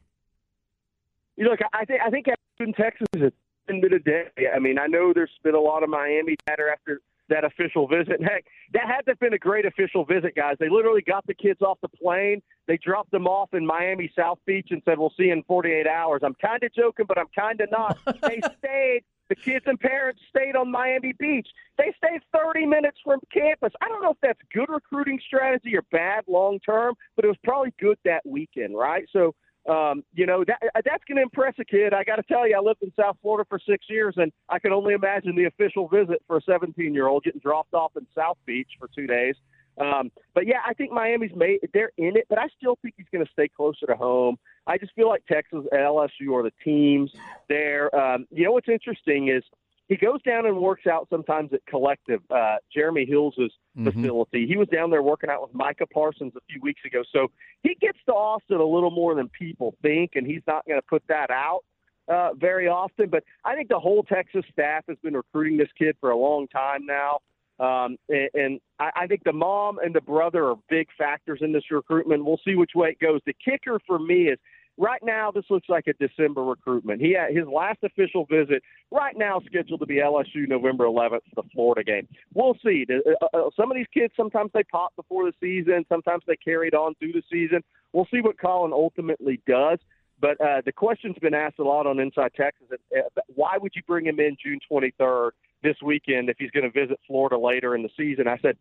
[1.36, 2.28] You look, I think I think
[2.60, 4.26] in Texas ten been a day.
[4.54, 8.20] I mean, I know there's been a lot of Miami chatter after that official visit.
[8.20, 10.56] And heck, that had to have been a great official visit, guys.
[10.60, 12.42] They literally got the kids off the plane.
[12.68, 15.88] They dropped them off in Miami South Beach and said, "We'll see you in 48
[15.88, 17.98] hours." I'm kind of joking, but I'm kind of not.
[18.22, 19.04] they stayed.
[19.28, 21.48] The kids and parents stayed on Miami Beach.
[21.80, 23.74] They stayed 30 minutes from campus.
[23.82, 27.38] I don't know if that's good recruiting strategy or bad long term, but it was
[27.44, 29.08] probably good that weekend, right?
[29.12, 29.34] So
[29.70, 31.94] um, you know that that's going to impress a kid.
[31.94, 34.60] I got to tell you, I lived in South Florida for six years, and I
[34.60, 38.06] can only imagine the official visit for a 17 year old getting dropped off in
[38.16, 39.36] South Beach for two days.
[39.78, 43.08] Um, but yeah, I think Miami's made they're in it, but I still think he's
[43.12, 44.38] going to stay closer to home.
[44.68, 47.12] I just feel like Texas, LSU are the teams
[47.50, 47.94] there.
[47.96, 49.44] Um, you know what's interesting is
[49.88, 53.36] he goes down and works out sometimes at Collective, uh, Jeremy Hills'
[53.78, 53.94] Mhm.
[53.94, 54.48] facility.
[54.48, 57.04] He was down there working out with Micah Parsons a few weeks ago.
[57.12, 57.30] So
[57.62, 60.88] he gets to Austin a little more than people think, and he's not going to
[60.88, 61.64] put that out
[62.08, 63.10] uh, very often.
[63.10, 66.48] But I think the whole Texas staff has been recruiting this kid for a long
[66.48, 67.20] time now.
[67.58, 71.52] Um, and, and I, I think the mom and the brother are big factors in
[71.52, 72.26] this recruitment.
[72.26, 73.22] We'll see which way it goes.
[73.26, 74.40] The kicker for me is
[74.78, 77.02] right now this looks like a December recruitment.
[77.02, 78.62] He had his last official visit
[78.92, 82.08] right now scheduled to be LSU November 11th, the Florida game.
[82.34, 82.86] We'll see.
[82.88, 86.36] The- uh, uh, Some of these kids sometimes they pop before the season, sometimes they
[86.38, 87.64] carried on through the season.
[87.94, 89.80] We'll see what Colin ultimately does.
[90.20, 92.68] But uh, the question's been asked a lot on Inside Texas.
[92.72, 96.70] uh, Why would you bring him in June 23rd this weekend if he's going to
[96.72, 98.28] visit Florida later in the season?
[98.28, 98.58] I said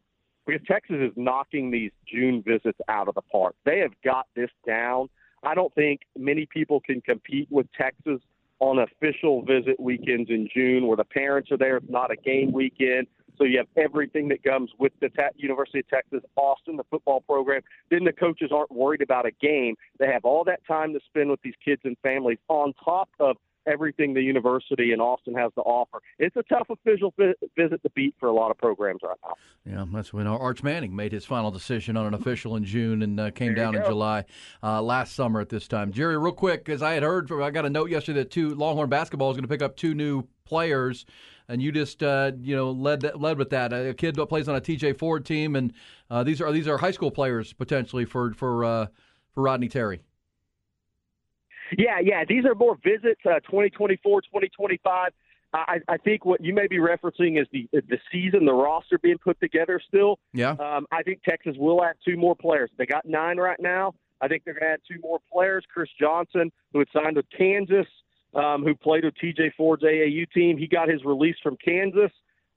[0.47, 3.55] because Texas is knocking these June visits out of the park.
[3.65, 5.09] They have got this down.
[5.45, 8.21] I don't think many people can compete with Texas
[8.61, 11.77] on official visit weekends in June where the parents are there.
[11.77, 13.07] It's not a game weekend.
[13.37, 17.21] So you have everything that comes with the te- University of Texas, Austin, the football
[17.23, 17.63] program.
[17.91, 19.75] Then the coaches aren't worried about a game.
[19.99, 23.37] They have all that time to spend with these kids and families on top of
[23.67, 26.01] everything the university in Austin has to offer.
[26.19, 29.35] It's a tough official vi- visit to beat for a lot of programs right now.
[29.65, 33.19] Yeah, that's when Arch Manning made his final decision on an official in June and
[33.19, 33.85] uh, came There down in.
[33.85, 34.25] July
[34.63, 35.93] uh, last summer at this time.
[35.93, 38.55] Jerry, real quick, because I had heard, from, I got a note yesterday that two
[38.55, 41.07] Longhorn basketball is going to pick up two new players,
[41.49, 43.73] and you just uh, you know led that, led with that.
[43.73, 45.73] A kid that plays on a TJ Ford team, and
[46.11, 48.87] uh, these are these are high school players potentially for for uh,
[49.33, 50.01] for Rodney Terry.
[51.79, 52.25] Yeah, yeah.
[52.29, 55.13] These are more visits, uh, 2024, 2025.
[55.55, 59.19] I, I think what you may be referencing is the the season, the roster being
[59.19, 60.19] put together still.
[60.33, 60.51] Yeah.
[60.53, 62.71] Um, I think Texas will add two more players.
[62.77, 63.95] They got nine right now.
[64.21, 65.65] I think they're going to add two more players.
[65.73, 67.87] Chris Johnson, who had signed with Kansas,
[68.35, 72.11] um, who played with TJ Ford's AAU team, he got his release from Kansas.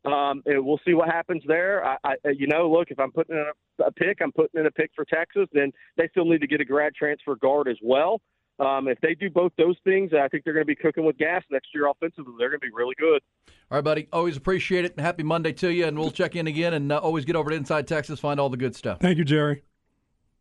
[0.06, 1.86] Um, and we'll see what happens there.
[1.86, 4.66] I, I, you know, look, if I'm putting in a, a pick, I'm putting in
[4.66, 5.48] a pick for Texas.
[5.52, 8.22] Then they still need to get a grad transfer guard as well.
[8.60, 11.18] Um, if they do both those things, I think they're going to be cooking with
[11.18, 12.34] gas next year offensively.
[12.40, 13.22] They're going to be really good.
[13.70, 14.08] All right, buddy.
[14.12, 15.00] Always appreciate it.
[15.00, 16.74] Happy Monday to you, and we'll check in again.
[16.74, 19.00] And uh, always get over to Inside Texas, find all the good stuff.
[19.00, 19.64] Thank you, Jerry.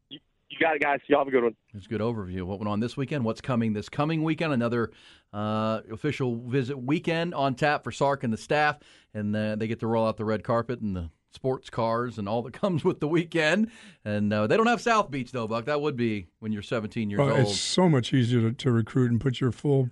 [0.09, 1.01] You You got it, guys.
[1.09, 1.57] Y'all have a good one.
[1.75, 4.53] It's a good overview of what went on this weekend, what's coming this coming weekend.
[4.53, 4.93] Another
[5.33, 8.79] uh, official visit weekend on tap for Sark and the staff,
[9.13, 12.29] and uh, they get to roll out the red carpet and the sports cars and
[12.29, 13.71] all that comes with the weekend.
[14.05, 15.67] And uh, they don't have South Beach though, Buck.
[15.67, 17.39] That would be when you're 17 years Well, old.
[17.41, 19.91] it's so much easier to, to recruit and put your full,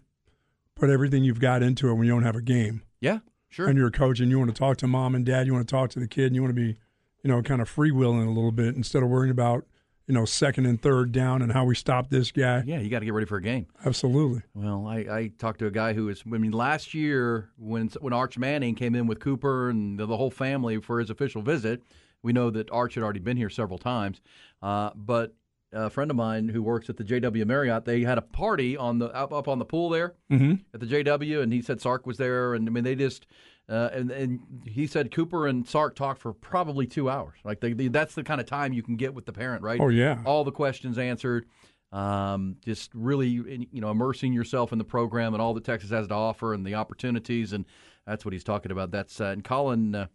[0.74, 2.82] put everything you've got into it when you don't have a game.
[3.00, 3.68] Yeah, sure.
[3.68, 5.68] And you're a coach and you want to talk to mom and dad, you want
[5.68, 6.76] to talk to the kid, and you want to be,
[7.22, 9.66] you know, kind of freewheeling a little bit instead of worrying about,
[10.06, 12.62] you know, second and third down and how we stop this guy.
[12.66, 13.66] Yeah, you got to get ready for a game.
[13.86, 14.42] Absolutely.
[14.54, 16.22] Well, I, I talked to a guy who was.
[16.26, 20.16] I mean, last year when when Arch Manning came in with Cooper and the, the
[20.16, 21.82] whole family for his official visit,
[22.22, 24.20] we know that Arch had already been here several times.
[24.62, 25.34] Uh, but
[25.72, 28.98] a friend of mine who works at the JW Marriott, they had a party on
[28.98, 30.60] the up, up on the pool there Mhm.
[30.72, 33.26] at the JW, and he said Sark was there, and I mean they just.
[33.68, 37.38] Uh, and, and he said Cooper and Sark talked for probably two hours.
[37.44, 39.80] Like they, they, that's the kind of time you can get with the parent, right?
[39.80, 40.20] Oh, yeah.
[40.24, 41.46] all the questions answered.
[41.92, 46.08] Um, just really, you know, immersing yourself in the program and all that Texas has
[46.08, 47.64] to offer and the opportunities, and
[48.04, 48.90] that's what he's talking about.
[48.90, 50.06] That's uh, and Colin, uh,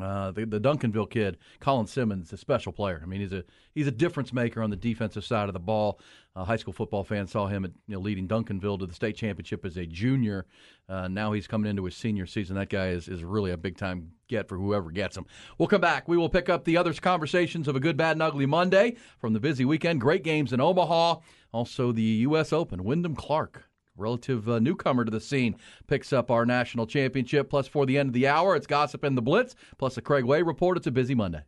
[0.00, 3.00] uh, the the Duncanville kid, Colin Simmons, a special player.
[3.02, 6.00] I mean, he's a he's a difference maker on the defensive side of the ball.
[6.36, 9.16] Uh, high school football fans saw him at, you know, leading Duncanville to the state
[9.16, 10.44] championship as a junior.
[10.86, 12.56] Uh, now he's coming into his senior season.
[12.56, 15.24] That guy is, is really a big time get for whoever gets him.
[15.56, 16.08] We'll come back.
[16.08, 19.32] We will pick up the other conversations of a good, bad, and ugly Monday from
[19.32, 20.02] the busy weekend.
[20.02, 21.20] Great games in Omaha.
[21.52, 22.52] Also, the U.S.
[22.52, 22.84] Open.
[22.84, 25.56] Wyndham Clark, relative uh, newcomer to the scene,
[25.86, 27.50] picks up our national championship.
[27.50, 29.54] Plus, for the end of the hour, it's Gossip and the Blitz.
[29.78, 30.76] Plus, the Craig Way report.
[30.76, 31.42] It's a busy Monday.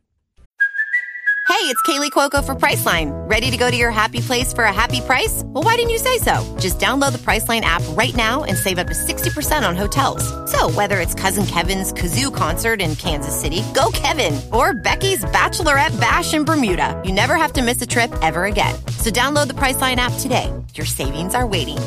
[1.49, 3.09] Hey, it's Kaley Cuoco for Priceline.
[3.27, 5.41] Ready to go to your happy place for a happy price?
[5.47, 6.55] Well, why didn't you say so?
[6.59, 10.23] Just download the Priceline app right now and save up to 60% on hotels.
[10.49, 15.99] So, whether it's Cousin Kevin's Kazoo concert in Kansas City, go Kevin, or Becky's Bachelorette
[15.99, 18.75] Bash in Bermuda, you never have to miss a trip ever again.
[18.97, 20.53] So, download the Priceline app today.
[20.75, 21.79] Your savings are waiting.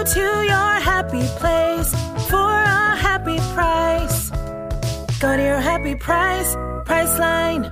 [0.00, 1.90] Go to your happy place
[2.30, 4.30] for a happy price.
[5.20, 6.54] Go to your happy price,
[6.86, 7.70] Priceline.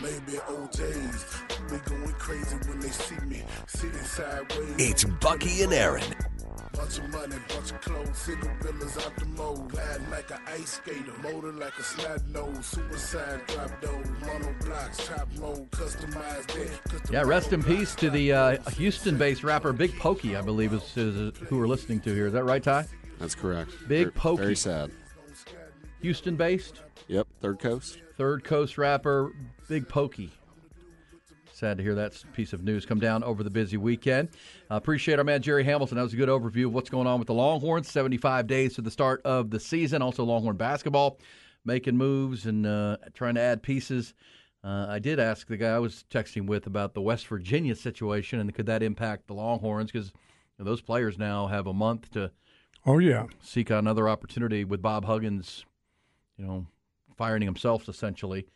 [0.00, 4.74] Maybe OJ's be going crazy when they see me sitting sideways.
[4.78, 6.04] It's Bucky and Erin.
[6.80, 9.68] Bunch of money, bunch of clothes, single villas out the mold.
[9.70, 12.64] Gliding like an ice skater, motor like a slide nose.
[12.64, 17.10] Suicide drop those, mono blocks, top road, customized that.
[17.12, 21.36] Yeah, rest in peace to the uh, Houston-based rapper Big Pokey, I believe is, is
[21.48, 22.28] who we're listening to here.
[22.28, 22.86] Is that right, Ty?
[23.18, 23.72] That's correct.
[23.86, 24.42] Big Very- Pokey.
[24.42, 24.90] Very sad.
[26.00, 26.80] Houston-based.
[27.08, 28.00] Yep, Third Coast.
[28.16, 29.32] Third Coast rapper
[29.68, 30.30] Big Pokey.
[31.52, 34.30] Sad to hear that piece of news come down over the busy weekend.
[34.70, 35.96] Uh, appreciate our man Jerry Hamilton.
[35.96, 37.90] That was a good overview of what's going on with the Longhorns.
[37.90, 40.00] 75 days to the start of the season.
[40.00, 41.18] Also, Longhorn basketball
[41.64, 44.14] making moves and uh, trying to add pieces.
[44.62, 48.38] Uh, I did ask the guy I was texting with about the West Virginia situation
[48.38, 50.12] and could that impact the Longhorns because
[50.58, 52.30] those players now have a month to
[52.86, 53.26] Oh, yeah.
[53.42, 55.64] seek another opportunity with Bob Huggins,
[56.38, 56.66] you know,
[57.16, 58.46] firing himself essentially.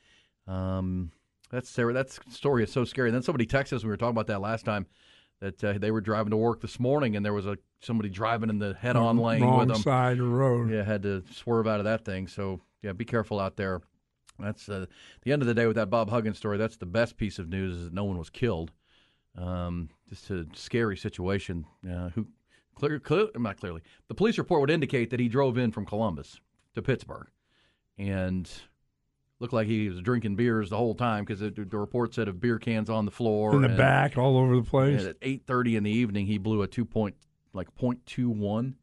[0.46, 1.10] Um,
[1.50, 3.08] that's that story is so scary.
[3.08, 3.82] And then somebody texted us.
[3.84, 4.86] We were talking about that last time
[5.40, 8.48] that uh, they were driving to work this morning, and there was a somebody driving
[8.50, 9.82] in the head-on lane Wrong with them.
[9.82, 10.70] side of the road.
[10.70, 12.28] Yeah, had to swerve out of that thing.
[12.28, 13.82] So yeah, be careful out there.
[14.38, 14.86] That's uh,
[15.22, 16.58] the end of the day with that Bob Huggins story.
[16.58, 18.72] That's the best piece of news is that no one was killed.
[19.36, 21.66] Um, just a scary situation.
[21.88, 22.26] Uh, who
[22.74, 23.82] clear, clear, not clearly.
[24.08, 26.40] The police report would indicate that he drove in from Columbus
[26.74, 27.28] to Pittsburgh,
[27.98, 28.50] and
[29.40, 32.40] looked like he was drinking beers the whole time because the, the report said of
[32.40, 35.00] beer cans on the floor In the and- back, all over the place.
[35.00, 37.14] and at eight thirty in the evening, he blew a two point
[37.52, 38.76] like point two one,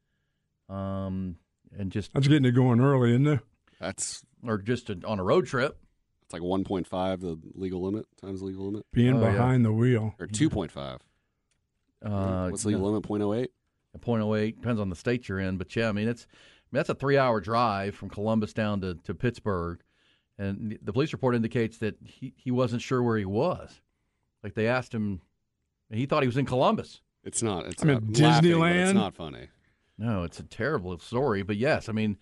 [0.70, 1.36] um,
[1.78, 3.40] and just That's getting it going early, isn't it?
[3.80, 5.78] That's or just a, on a road trip.
[6.24, 8.86] it's like 1.5 the legal limit times the legal limit.
[8.94, 9.32] Being Oh, yeah.
[9.32, 10.16] behind the wheel.
[10.20, 11.00] Or 2.5.
[12.04, 13.04] Uh, What's the legal limit?
[13.04, 13.48] 0.08.
[13.94, 16.26] A point oh eight depends on the state you're in, but yeah, I mean it's
[16.32, 16.36] I
[16.72, 19.82] mean, that's a three hour drive from Columbus down to, to Pittsburgh,
[20.42, 23.80] and the police report indicates that he, he wasn't sure where he was.
[24.44, 25.22] Like they asked him,
[25.90, 27.02] and he thought he was in Columbus.
[27.24, 27.68] It's not.
[27.68, 28.86] It's I mean, I'm laughing, Disneyland?
[28.86, 29.50] It's not funny.
[29.98, 32.18] No, it's a terrible story, but yes, I mean,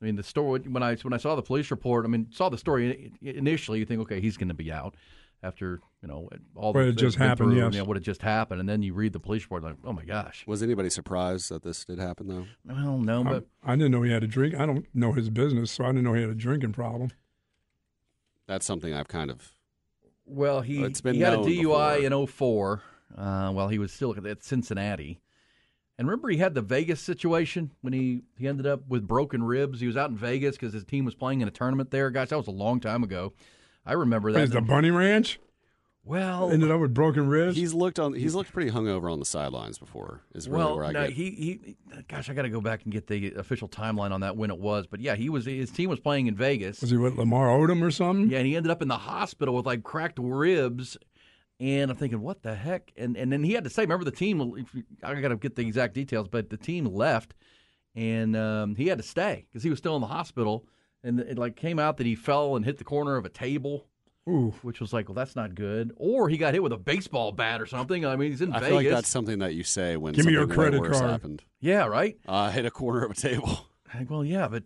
[0.00, 2.50] I mean the story when I when I saw the police report, I mean saw
[2.50, 4.94] the story initially, you think okay, he's going to be out
[5.42, 7.72] after you know all What the had just happened, through, yes.
[7.72, 9.94] you know, what had just happened, and then you read the police report, like oh
[9.94, 12.46] my gosh, Was anybody surprised that this did happen though?
[12.66, 14.54] well no, but I, I didn't know he had a drink.
[14.54, 17.10] I don't know his business, so I didn't know he had a drinking problem.
[18.46, 19.52] That's something I've kind of.
[20.24, 22.82] Well, he It's been he had a known DUI in 04
[23.16, 25.20] uh, while he was still at Cincinnati.
[25.98, 29.80] And remember, he had the Vegas situation when he, he ended up with broken ribs.
[29.80, 32.10] He was out in Vegas because his team was playing in a tournament there.
[32.10, 33.34] Guys, that was a long time ago.
[33.84, 34.44] I remember What that.
[34.44, 35.38] is the Bunny Ranch?
[36.04, 37.56] Well, ended up with broken ribs.
[37.56, 38.12] He's looked on.
[38.14, 40.22] He's looked pretty hungover on the sidelines before.
[40.34, 41.12] Is really well, where I no, get.
[41.12, 41.76] he he.
[42.08, 44.58] Gosh, I got to go back and get the official timeline on that when it
[44.58, 44.88] was.
[44.88, 45.46] But yeah, he was.
[45.46, 46.80] His team was playing in Vegas.
[46.80, 48.30] Was he with Lamar Odom or something?
[48.30, 50.96] Yeah, and he ended up in the hospital with like cracked ribs.
[51.60, 52.92] And I'm thinking, what the heck?
[52.96, 54.66] And and then he had to say, remember the team?
[55.04, 57.34] I got to get the exact details, but the team left,
[57.94, 60.66] and um, he had to stay because he was still in the hospital.
[61.04, 63.86] And it like came out that he fell and hit the corner of a table.
[64.28, 64.54] Ooh.
[64.62, 65.92] Which was like, well, that's not good.
[65.96, 68.06] Or he got hit with a baseball bat or something.
[68.06, 68.68] I mean, he's in I Vegas.
[68.68, 70.98] feel like that's something that you say when Give me your something way credit worse
[70.98, 71.10] card.
[71.10, 71.42] happened.
[71.60, 72.16] Yeah, right.
[72.26, 73.66] Uh, hit a corner of a table.
[73.94, 74.62] Like, well, yeah, but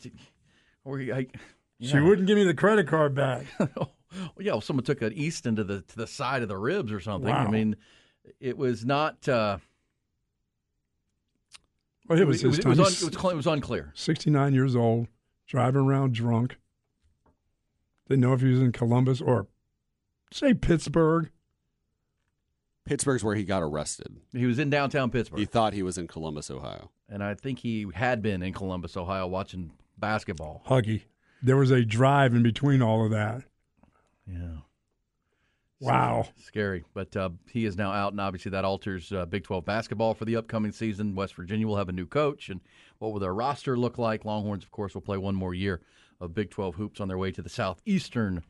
[0.85, 1.27] or I,
[1.81, 2.01] She yeah.
[2.05, 3.47] wouldn't give me the credit card back.
[3.59, 3.91] well,
[4.39, 7.01] yeah, well, someone took an east into the to the side of the ribs or
[7.01, 7.29] something.
[7.29, 7.51] I Wow.
[7.51, 7.75] mean,
[8.39, 9.29] it was not.
[9.29, 9.59] Uh,
[12.09, 12.71] Well, it was it his it time.
[12.71, 13.91] was, un, it was, cl- it was unclear.
[13.97, 15.09] 69 years old,
[15.49, 16.57] driving around drunk.
[18.09, 19.47] Didn't know if he was in Columbus or,
[20.33, 21.31] say, Pittsburgh.
[22.85, 24.17] Pittsburgh's where he got arrested.
[24.33, 26.91] He was in downtown Pittsburgh, He thought he was in Columbus, Ohio.
[27.09, 30.63] and I think he had been in Columbus, Ohio, watching basketball.
[30.69, 31.03] Huggy.
[31.43, 33.43] There was a drive in between all of that.
[34.27, 34.59] Yeah.
[35.81, 36.29] Wow.
[36.43, 40.15] Scary, but uh, he is now out, and obviously that alters uh, Big 12 basketball
[40.15, 41.15] for the upcoming season.
[41.15, 42.61] West Virginia will have a new coach, and
[42.99, 44.25] what will their roster look like?
[44.25, 45.81] Longhorns, of course, will play one more year
[46.21, 48.43] of Big 12 hoops on their way to the Southeastern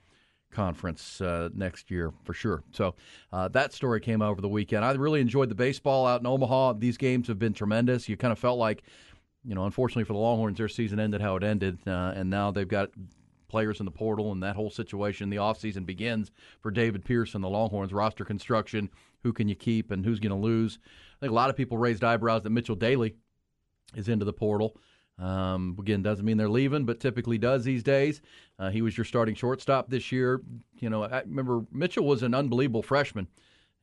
[0.51, 2.63] Conference uh, next year for sure.
[2.71, 2.95] So
[3.33, 4.85] uh, that story came out over the weekend.
[4.85, 6.75] I really enjoyed the baseball out in Omaha.
[6.75, 8.09] These games have been tremendous.
[8.09, 8.83] You kind of felt like,
[9.45, 12.51] you know, unfortunately for the Longhorns, their season ended how it ended, uh, and now
[12.51, 12.91] they've got
[13.49, 15.31] players in the portal and that whole situation.
[15.31, 16.31] The offseason begins
[16.61, 18.91] for David Pierce and the Longhorns roster construction.
[19.23, 20.79] Who can you keep and who's going to lose?
[21.17, 23.17] I think a lot of people raised eyebrows that Mitchell Daly
[23.95, 24.77] is into the portal.
[25.19, 28.21] Um, again, doesn't mean they're leaving, but typically does these days.
[28.59, 30.43] Uh, he was your starting shortstop this year.
[30.79, 33.27] You know, I remember Mitchell was an unbelievable freshman,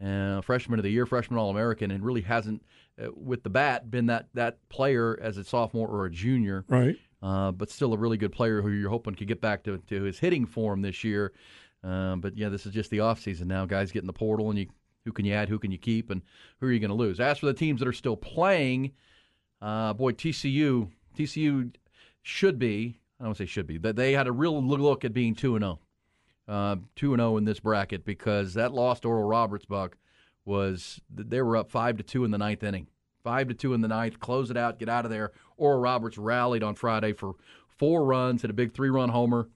[0.04, 2.64] uh, freshman of the year, freshman All American, and really hasn't,
[3.02, 6.98] uh, with the bat, been that that player as a sophomore or a junior Right.
[7.24, 10.04] uh, but still a really good player who you're hoping could get back to, to
[10.04, 11.34] his hitting form this year.
[11.84, 13.66] Um, but yeah, this is just the offseason now.
[13.66, 14.68] Guys get in the portal, and you
[15.04, 16.22] who can you add, who can you keep, and
[16.60, 17.20] who are you going to lose?
[17.20, 18.92] As for the teams that are still playing,
[19.64, 21.74] uh, boy, TCU TCU
[22.22, 23.00] should be.
[23.20, 25.64] I don't say should be, but they had a real look at being two and
[25.64, 29.98] zero, two and zero in this bracket because that lost Oral Roberts Buck
[30.44, 32.88] was they were up five to two in the ninth inning,
[33.24, 35.32] five to two in the ninth, close it out, get out of there.
[35.56, 37.36] Oral Roberts rallied on Friday for
[37.70, 39.48] four runs, hit a big three run homer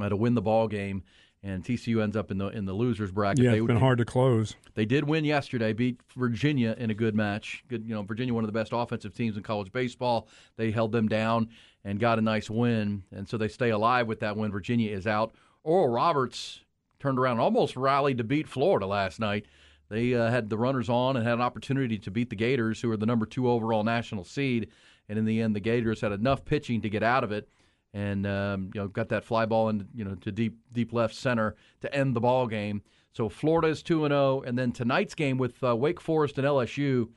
[0.00, 1.02] uh, to win the ball game,
[1.42, 3.44] and TCU ends up in the in the losers bracket.
[3.44, 4.54] Yeah, They- it's been hard to close.
[4.74, 7.64] they did win yesterday, beat Virginia in a good match.
[7.68, 10.28] Good, you know, Virginia, one of the best offensive teams in college baseball.
[10.56, 11.48] They held them down
[11.84, 14.52] and got a nice win, and so they stay alive with that win.
[14.52, 15.34] Virginia is out.
[15.64, 16.60] Oral Roberts
[17.00, 19.46] turned around, and almost rallied to beat Florida last night.
[19.88, 22.90] They uh, had the runners on and had an opportunity to beat the Gators, who
[22.90, 24.68] are the number two overall national seed.
[25.08, 27.48] And in the end, the Gators had enough pitching to get out of it,
[27.94, 31.14] and um, you know got that fly ball in, you know to deep deep left
[31.14, 32.82] center to end the ball game.
[33.12, 36.46] So Florida is two and zero, and then tonight's game with uh, Wake Forest and
[36.46, 37.08] LSU,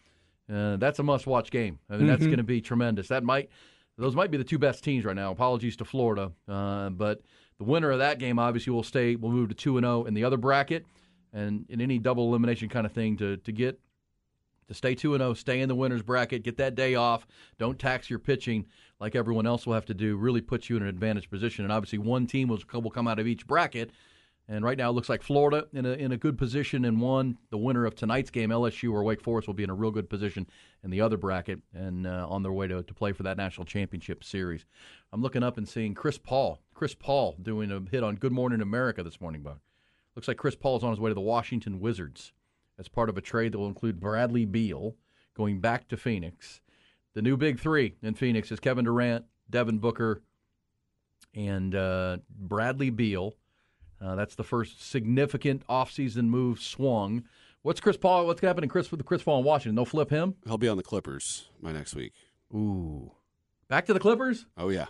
[0.53, 1.79] uh, that's a must-watch game.
[1.89, 2.27] I mean, that's Mhm.
[2.27, 3.07] going to be tremendous.
[3.07, 3.49] That might
[3.97, 5.31] those might be the two best teams right now.
[5.31, 7.21] Apologies to Florida, uh, but
[7.57, 9.15] the winner of that game obviously will stay.
[9.15, 10.85] will move to two and zero in the other bracket,
[11.31, 13.79] and in any double elimination kind of thing to to get
[14.67, 17.27] to stay 2 and 0, stay in the winners bracket, get that day off,
[17.59, 18.65] don't tax your pitching
[19.05, 21.63] like everyone else will have to do, really puts you in an advantage position.
[21.63, 23.91] And obviously, one team will, come out of each bracket.
[24.47, 27.37] And right now, it looks like Florida in a, in a good position in one.
[27.51, 30.09] The winner of tonight's game, LSU or Wake Forest, will be in a real good
[30.09, 30.47] position
[30.83, 33.65] in the other bracket and uh, on their way to, to play for that national
[33.65, 34.65] championship series.
[35.13, 36.63] I'm looking up and seeing Chris Paul.
[36.73, 39.59] Chris Paul doing a hit on Good Morning America this morning, Buck.
[40.15, 42.33] Looks like Chris Paul is on his way to the Washington Wizards
[42.79, 44.95] as part of a trade that will include Bradley Beal
[45.35, 46.61] going back to Phoenix.
[47.15, 50.21] The new big three in Phoenix is Kevin Durant, Devin Booker,
[51.33, 53.33] and uh, Bradley Beal.
[53.99, 57.23] Uh, that's the first significant offseason move swung.
[57.63, 58.27] What's Chris Paul?
[58.27, 59.75] What's happening, Chris with Chris Paul in Washington?
[59.75, 60.35] They'll flip him.
[60.45, 62.13] He'll be on the Clippers by next week.
[62.53, 63.11] Ooh,
[63.69, 64.45] back to the Clippers.
[64.57, 64.87] Oh yeah,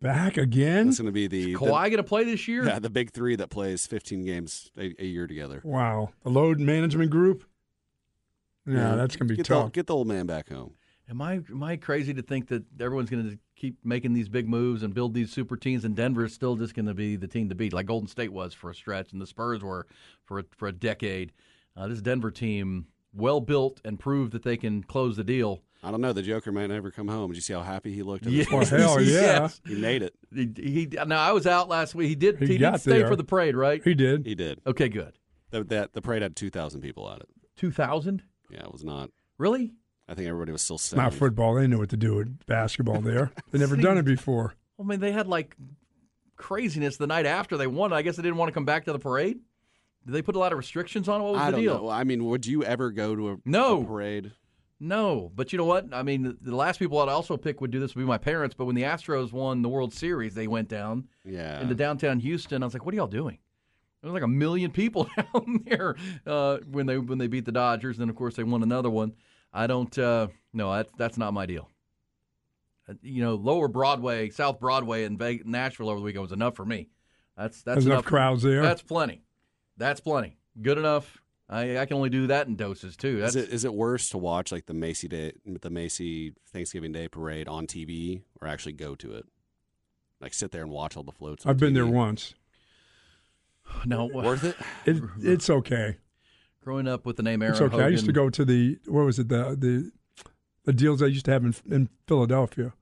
[0.00, 0.88] Back again?
[0.88, 2.62] It's going to be the Kawhi going to play this year?
[2.62, 5.60] The, yeah, the big three that plays 15 games a, a year together.
[5.64, 6.10] Wow.
[6.22, 7.44] The load management group?
[8.66, 9.66] Yeah, that's going to be get tough.
[9.66, 10.74] The, get the old man back home.
[11.10, 14.48] Am I am I crazy to think that everyone's going to keep making these big
[14.48, 17.26] moves and build these super teams, and Denver is still just going to be the
[17.28, 19.86] team to beat, like Golden State was for a stretch, and the Spurs were
[20.24, 21.32] for a, for a decade.
[21.76, 25.62] Uh, this Denver team, well built and prove that they can close the deal.
[25.82, 26.12] I don't know.
[26.12, 27.30] The Joker might never come home.
[27.30, 28.26] Did you see how happy he looked?
[28.26, 28.48] At Yes.
[28.50, 29.20] this Well, hell yeah.
[29.42, 29.60] Yes.
[29.64, 30.14] He made it.
[30.34, 32.08] He, he now I was out last week.
[32.08, 32.38] He did.
[32.40, 33.06] He He, got did stay there.
[33.08, 33.80] for the parade, right?
[33.82, 34.26] He did.
[34.26, 34.60] He did.
[34.66, 35.12] Okay, good.
[35.50, 37.28] The, that, the parade had 2,000 people at it.
[37.56, 38.22] Two thousand.
[38.50, 39.10] Yeah, it was not.
[39.38, 39.72] Really?
[40.08, 41.54] I think everybody was still It's not football.
[41.54, 43.30] They knew what to do with basketball there.
[43.50, 44.54] They've never done it before.
[44.80, 45.54] I mean, they had like
[46.36, 47.92] craziness the night after they won.
[47.92, 49.38] I guess they didn't want to come back to the parade.
[50.06, 51.24] Did they put a lot of restrictions on it?
[51.24, 51.82] What was I the don't deal?
[51.82, 51.88] know.
[51.90, 53.82] I mean, would you ever go to a, No.
[53.82, 54.32] a parade?
[54.80, 55.86] No, but you know what?
[55.92, 58.16] I mean, the, the last people I'd also pick would do this would be my
[58.16, 58.54] parents.
[58.56, 61.60] But when the Astros won the World Series, they went down Yeah.
[61.60, 62.62] into downtown Houston.
[62.62, 63.38] I was like, "What are y'all doing?"
[64.00, 67.50] There was like a million people down there uh, when they when they beat the
[67.52, 67.96] Dodgers.
[67.96, 69.14] And then of course they won another one.
[69.52, 69.96] I don't.
[69.98, 71.68] Uh, no, that's that's not my deal.
[72.88, 76.64] Uh, You know, Lower Broadway, South Broadway, and Nashville over the weekend was enough for
[76.64, 76.90] me.
[77.36, 78.62] That's that's There's enough enough crowds there.
[78.62, 79.22] That's plenty.
[79.76, 80.36] That's plenty.
[80.60, 81.22] Good enough.
[81.50, 83.20] I, I can only do that in doses too.
[83.20, 86.92] That's Is it is it worse to watch like the Macy Day the Macy Thanksgiving
[86.92, 89.24] Day parade on TV or actually go to it?
[90.20, 91.46] Like sit there and watch all the floats.
[91.46, 92.34] on I've been there once.
[93.86, 94.56] no Worth it?
[94.84, 95.96] It, it's okay.
[96.62, 97.82] Growing up with the name Erin It's okay.
[97.82, 99.90] I used to go to the what was it the the
[100.64, 102.72] the deals I used to have in in Philadelphia.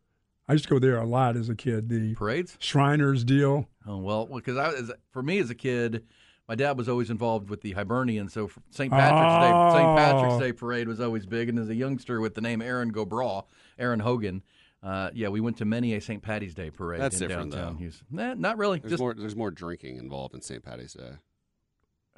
[0.49, 1.89] I used to go there a lot as a kid.
[1.89, 2.57] The parades.
[2.61, 3.69] Shriners deal.
[3.87, 6.05] Oh well, because I as, for me as a kid,
[6.49, 8.91] my dad was always involved with the Hibernian, so St.
[8.91, 9.97] Patrick's Day St.
[9.99, 10.41] Patrick's Oh.
[10.41, 11.49] Day parade was always big.
[11.49, 13.45] And as a youngster with the name Aaron Gobraw,
[13.79, 14.43] Erin Hogan,
[14.83, 16.23] uh, yeah, we went to many a St.
[16.23, 17.79] Patty's Day parade That's in different, downtown though.
[17.79, 18.07] Houston.
[18.11, 18.79] Nah, not really.
[18.79, 20.65] There's Just more there's more drinking involved in St.
[20.65, 21.13] Patty's Day.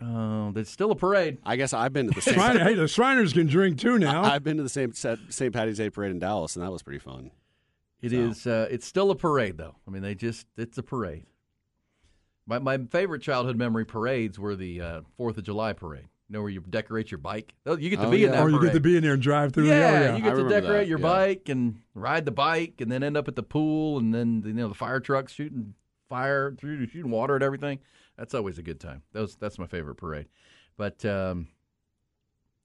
[0.04, 1.38] Uh, there's still a parade.
[1.44, 4.22] I guess I've been to the same Shriner, hey, the Shriners can drink too now.
[4.22, 5.52] I've been to the same set- St.
[5.52, 7.30] Patty's Day parade in Dallas, and that was pretty fun.
[8.00, 8.16] It So.
[8.16, 8.46] is.
[8.46, 9.74] Uh, it's still a parade, though.
[9.86, 10.46] I mean, they just.
[10.56, 11.24] It's a parade.
[12.46, 16.06] My my favorite childhood memory parades were the uh, Fourth of July parade.
[16.28, 17.54] You know where you decorate your bike.
[17.66, 18.36] Oh, you get to Oh, be in yeah.
[18.36, 18.72] that or you parade.
[18.72, 19.66] get to be in there and drive through.
[19.66, 20.08] yeah, the, oh, yeah.
[20.10, 21.02] you I get to decorate that, your yeah.
[21.02, 24.52] bike and ride the bike, and then end up at the pool, and then you
[24.52, 25.74] know the fire trucks shooting
[26.08, 27.80] fire through, shooting water at everything.
[28.18, 29.02] That's always a good time.
[29.12, 30.26] Those that's my favorite parade.
[30.76, 31.48] But um,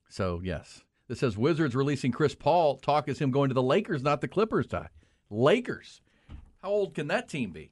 [0.10, 2.78] so yes, this says Wizards releasing Chris Paul.
[2.78, 4.68] Talk is him going to the Lakers, not the Clippers.
[4.68, 4.90] Ty
[5.30, 6.02] Lakers.
[6.62, 7.72] How old can that team be?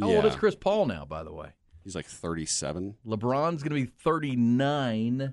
[0.00, 1.04] How old is Chris Paul now?
[1.04, 1.48] By the way,
[1.82, 2.96] He's like 37.
[3.06, 5.32] LeBron's going to be 39.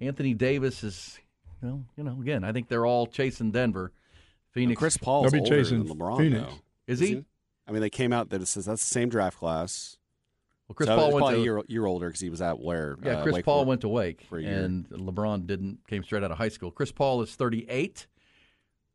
[0.00, 1.18] Anthony Davis is,
[1.62, 3.92] well, you know, again, I think they're all chasing Denver.
[4.50, 4.78] Phoenix.
[4.78, 6.42] Chris Paul's They'll be older chasing than LeBron, Phoenix.
[6.42, 6.58] though.
[6.86, 7.24] Is he?
[7.66, 9.96] I mean, they came out that it says that's the same draft class.
[10.72, 12.58] Well, Chris So Paul it's went to a year, year older because he was at
[12.58, 12.96] where?
[13.02, 13.18] yeah.
[13.18, 14.64] uh, Chris Wake Paul Forest went to Wake, for a year.
[14.64, 15.86] and LeBron didn't.
[15.86, 16.70] Came straight out of high school.
[16.70, 18.06] Chris Paul is 38.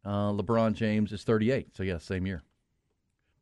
[0.03, 1.75] Uh, LeBron James is 38.
[1.75, 2.41] So yeah, same year.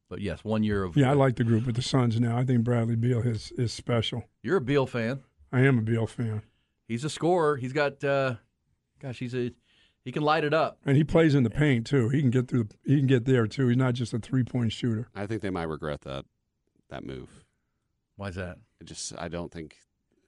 [0.10, 0.98] But yes, one year of.
[0.98, 2.38] Yeah, I like the group with the Suns now.
[2.38, 4.26] I think Bradley Beal is is special.
[4.44, 5.22] You're a Beal fan.
[5.52, 6.42] I am a Beal fan,
[6.88, 7.56] He's a scorer.
[7.58, 8.04] He's got.
[8.04, 8.36] Uh,
[9.02, 9.52] gosh, he's a.
[10.04, 10.78] He can light it up.
[10.86, 12.10] and he plays in the paint too.
[12.10, 12.66] He can get through.
[12.66, 13.68] The, he can get there too.
[13.70, 15.08] He's not just a three point shooter.
[15.16, 16.26] I think they might regret that
[16.90, 17.45] that move.
[18.18, 18.58] Why's that?
[18.80, 19.78] It just I don't think.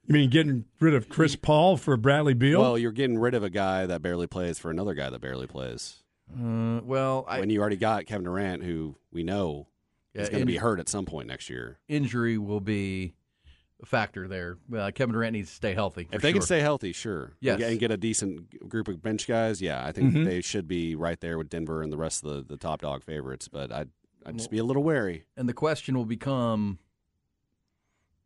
[0.06, 2.62] You mean getting rid of Chris Paul for Bradley Beal?
[2.62, 5.48] Well, you're getting rid of a guy that barely plays for another guy that barely
[5.48, 6.02] plays.
[6.32, 9.68] Uh, well, I, when you already got Kevin Durant, who we know
[10.14, 11.80] Yeah, is going to be hurt at some point next year.
[11.90, 13.16] injury will be
[13.82, 14.58] a factor there.
[14.74, 16.04] Uh, Kevin Durant needs to stay healthy.
[16.12, 17.34] If for they can stay healthy, sure.
[17.42, 17.62] Yes.
[17.62, 20.26] And get, a decent group of bench guys, yeah, I think Mhm.
[20.26, 23.04] they should be right there with Denver and the rest of the, the top dog
[23.04, 23.48] favorites.
[23.50, 23.90] But I'd,
[24.26, 25.26] I'd just be a little wary.
[25.36, 26.80] And the question will become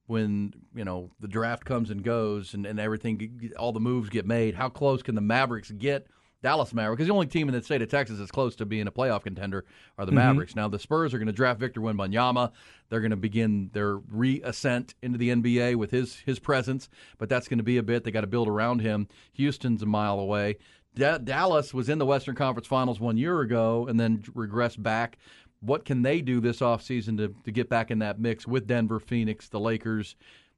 [0.08, 4.26] when you know the draft comes and goes, and, and everything, all the moves get
[4.26, 4.56] made.
[4.56, 6.08] How close can the Mavericks get?
[6.44, 8.88] Dallas Mavericks, because the only team in the state of Texas that's close to being
[8.88, 9.64] a playoff contender
[10.00, 10.16] are the Mhm.
[10.16, 10.56] Mavericks.
[10.56, 12.52] Now the Spurs are going to draft Victor Wembanyama.
[12.90, 16.90] They're going to begin their reascent into the NBA with his his presence,
[17.20, 18.04] but that's going to be a bit.
[18.04, 19.08] They got to build around him.
[19.34, 20.58] Houston's a mile away.
[20.96, 25.20] Da- Dallas was in the Western Conference Finals one year ago and then regressed back.
[25.62, 29.00] What can they do this offseason to to get back in that mix with Denver,
[29.00, 30.16] Phoenix, the Lakers,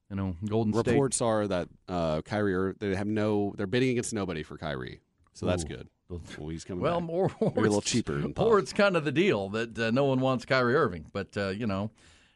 [0.10, 0.92] you know, Golden State?
[0.92, 5.02] Reports are that uh, Kyrie, they have no, they're bidding against nobody for Kyrie,
[5.34, 5.68] so that's Ooh.
[5.68, 5.90] good.
[6.38, 6.82] Well, he's coming.
[6.82, 7.10] Well, back.
[7.10, 8.24] or, or a little cheaper.
[8.38, 11.50] Or it's kind of the deal that uh, no one wants Kyrie Irving, but uh,
[11.50, 11.90] you know,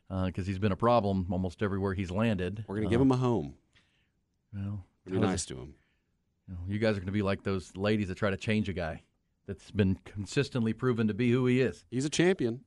[0.09, 2.63] because he's been a problem almost everywhere he's landed.
[2.67, 3.53] We're going to give him a home.
[4.53, 5.75] Well, Be nice it- to him.
[6.47, 8.69] You, know, you guys are going to be like those ladies that try to change
[8.69, 9.03] a guy
[9.47, 11.85] that's been consistently proven to be who he is.
[11.89, 12.61] He's a champion.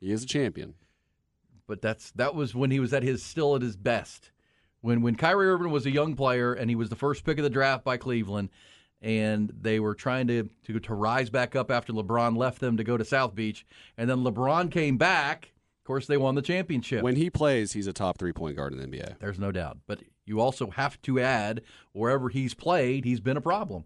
[0.00, 0.74] He is a champion.
[1.66, 4.30] But that's that was when he was at his still at his best.
[4.80, 7.44] When when Kyrie Irving was a young player and he was the first pick of
[7.44, 8.50] the draft by Cleveland,
[9.00, 12.84] and they were trying to to, to rise back up after LeBron left them to
[12.84, 13.64] go to South Beach,
[13.96, 15.52] and then LeBron came back.
[15.80, 17.02] Of course, they won the championship.
[17.02, 19.18] When he plays, he's a top three point guard in the NBA.
[19.18, 19.78] There's no doubt.
[19.86, 21.62] But You also have to add
[21.92, 23.84] wherever he's played, he's been a problem.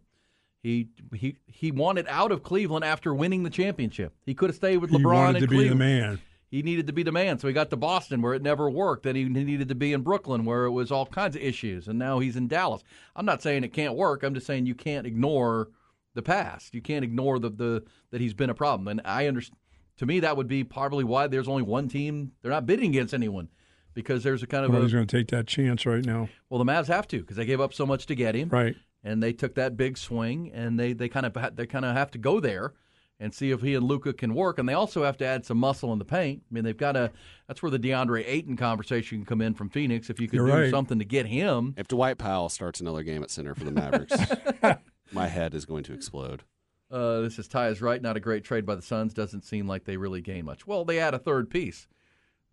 [0.67, 4.13] He he he wanted out of Cleveland after winning the championship.
[4.25, 4.99] He could have stayed with LeBron.
[4.99, 6.21] He wanted to be the man.
[6.49, 9.05] He needed to be the man, so he got to Boston where it never worked.
[9.05, 12.01] Then he needed to be in Brooklyn where it was all kinds of issues, and
[12.01, 12.83] now he's in Dallas.
[13.15, 14.25] I'm not saying it can't work.
[14.25, 15.69] I'm just saying you can't ignore
[16.15, 16.75] the past.
[16.75, 18.89] You can't ignore the, the that he's been a problem.
[18.89, 19.59] And I understand.
[19.99, 22.33] To me, that would be probably why there's only one team.
[22.43, 23.51] They're not bidding against anyone
[23.95, 26.29] because there's a kind of Well, a he's going to take that chance right now.
[26.51, 28.75] well, the Mavs have to because they gave up so much to get him, Right.
[29.07, 32.11] And they took that big swing, and they they kind of they kind of have
[32.11, 32.75] to go there
[33.19, 35.59] and see if he and Luka can work, and they also have to add some
[35.59, 36.43] muscle in the paint.
[36.51, 37.13] I mean, they've got to.
[37.47, 40.11] That's where the DeAndre Ayton conversation can come in from Phoenix.
[40.11, 40.71] If you could You're do right.
[40.71, 44.17] something to get him, If Dwight Powell starts another game at center for the Mavericks,
[45.13, 46.43] my head is going to explode.
[46.91, 48.03] uh, this is Ty is right.
[48.03, 49.15] Not a great trade by the Suns.
[49.15, 50.67] Doesn't seem like they really gain much.
[50.67, 51.87] Well, they add a third piece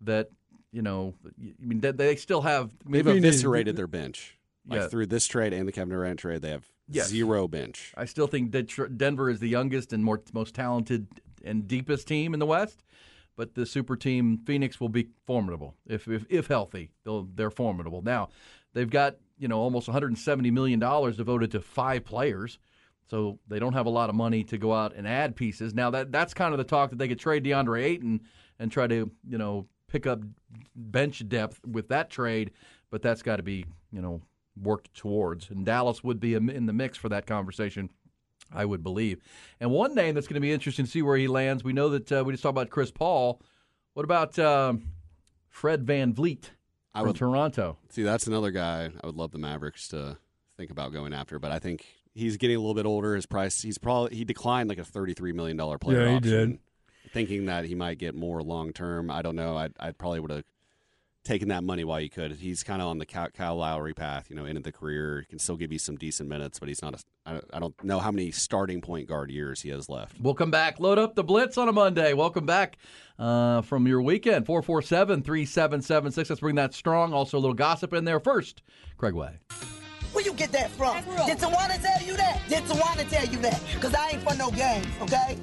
[0.02, 0.28] that
[0.72, 1.14] you know.
[1.26, 2.70] I mean, they, they still have.
[2.86, 4.38] They've eviscerated their bench.
[4.66, 4.88] Like Yeah.
[4.88, 7.08] through this trade and the Kevin Durant trade, they have Yes.
[7.08, 7.92] zero bench.
[7.96, 11.06] I still think that Denver is the youngest and more, most talented
[11.44, 12.82] and deepest team in the West.
[13.36, 16.90] But the super team Phoenix will be formidable if if, if healthy.
[17.04, 18.00] They're formidable.
[18.00, 18.28] Now
[18.74, 22.58] they've got you know almost 170 million dollars devoted to five players,
[23.10, 25.74] so they don't have a lot of money to go out and add pieces.
[25.74, 28.20] Now that that's kind of the talk that they could trade DeAndre Ayton
[28.60, 30.20] and try to you know pick up
[30.76, 32.52] bench depth with that trade,
[32.90, 34.22] but that's got to be you know
[34.60, 35.50] worked towards.
[35.50, 37.90] And Dallas would be in the mix for that conversation.
[38.52, 39.20] I would believe.
[39.58, 41.64] And one name that's going to be interesting to see where he lands.
[41.64, 43.40] We know that uh, we just talked about Chris Paul.
[43.94, 44.84] What about um,
[45.48, 46.50] Fred VanVleet
[46.94, 47.78] I from would- Toronto?
[47.88, 50.18] See, that's another guy I would love the Mavericks to
[50.56, 53.16] think about going after, but I think he's getting a little bit older.
[53.16, 56.30] His price, he's probably he declined like a thirty-three million dollar player Yeah, he option,
[56.50, 56.58] did.
[57.12, 59.10] thinking that he might get more long term.
[59.10, 59.56] I don't know.
[59.56, 60.44] I I probably would have
[61.24, 62.32] taken that money while you could.
[62.32, 65.20] He's kind of on the Kyle, Kyle Lowry path, you know, end of the career.
[65.20, 66.98] He can still give you some decent minutes, but he's not a.
[67.26, 70.20] I don't- I don't know how many starting point guard years he has left.
[70.20, 70.78] We'll come back.
[70.78, 72.12] Load up the Blitz on a Monday.
[72.12, 72.76] Welcome back
[73.18, 74.44] uh, from your weekend.
[74.44, 76.28] 447 3776.
[76.30, 77.14] Let's bring that strong.
[77.14, 78.20] Also, a little gossip in there.
[78.20, 78.62] First,
[78.98, 79.38] Craig Way.
[80.12, 80.96] Where you get that from?
[81.26, 82.40] Did Tawana tell you that?
[82.48, 83.60] Did Tawana tell you that?
[83.74, 85.38] Because I ain't for no games, okay?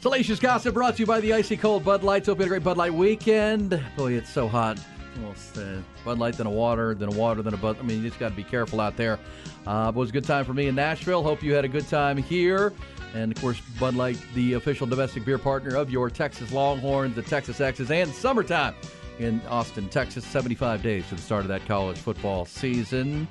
[0.00, 2.26] Salacious Gossip brought to you by the Icy Cold Bud Lights.
[2.26, 3.78] Hope you had a great Bud Light weekend.
[3.98, 4.80] Boy, it's so hot.
[5.16, 5.76] Almost uh,
[6.06, 7.76] Bud Light, then a water, then a water, then a Bud.
[7.78, 9.18] I mean, you just got to be careful out there.
[9.66, 11.22] Uh, but it was a good time for me in Nashville.
[11.22, 12.72] Hope you had a good time here.
[13.12, 17.22] And of course, Bud Light, the official domestic beer partner of your Texas Longhorns, the
[17.22, 18.74] Texas Exes, and summertime
[19.18, 20.24] in Austin, Texas.
[20.24, 23.28] 75 days to the start of that college football season.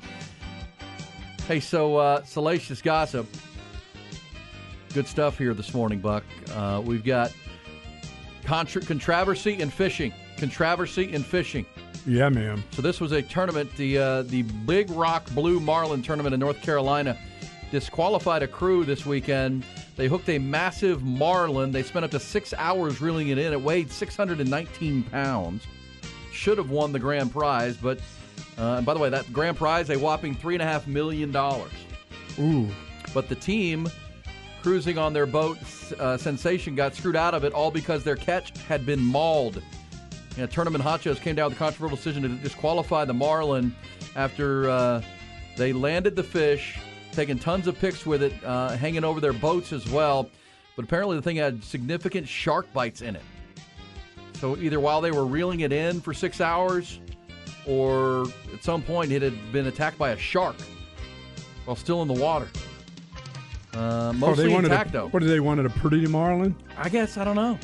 [1.48, 3.26] Hey, so uh, Salacious Gossip.
[4.94, 6.24] Good stuff here this morning, Buck.
[6.52, 7.32] Uh, we've got
[8.44, 10.12] contra- controversy in fishing.
[10.38, 11.66] Controversy in fishing.
[12.08, 12.64] Yeah, man.
[12.72, 16.62] So this was a tournament, the uh, the Big Rock Blue Marlin tournament in North
[16.64, 17.16] Carolina.
[17.72, 19.64] Disqualified a crew this weekend.
[19.96, 21.72] They hooked a massive marlin.
[21.72, 23.54] They spent up to six hours reeling it in.
[23.54, 25.68] It weighed 619 pounds.
[26.32, 28.00] Should have won the grand prize, but
[28.58, 31.32] uh, and by the way, that grand prize a whopping three and a half million
[31.32, 31.74] dollars.
[32.40, 32.68] Ooh.
[33.14, 33.88] But the team
[34.62, 35.58] cruising on their boat,
[36.00, 39.62] uh, Sensation, got screwed out of it all because their catch had been mauled.
[40.38, 43.76] Know, tournament honchos came down with a controversial decision to disqualify the marlin
[44.16, 45.02] after uh,
[45.58, 46.80] they landed the fish,
[47.12, 50.30] taking tons of pics with it, uh, hanging over their boats as well.
[50.76, 53.24] But apparently, the thing had significant shark bites in it.
[54.36, 57.02] So either while they were reeling it in for six hours,
[57.66, 60.56] or at some point it had been attacked by a shark
[61.66, 62.48] while still in the water.
[63.80, 65.08] Uh, Oh, mostly they wanted intact, a, though.
[65.10, 66.56] What did they wanted a pretty marlin?
[66.78, 67.58] I guess I don't know.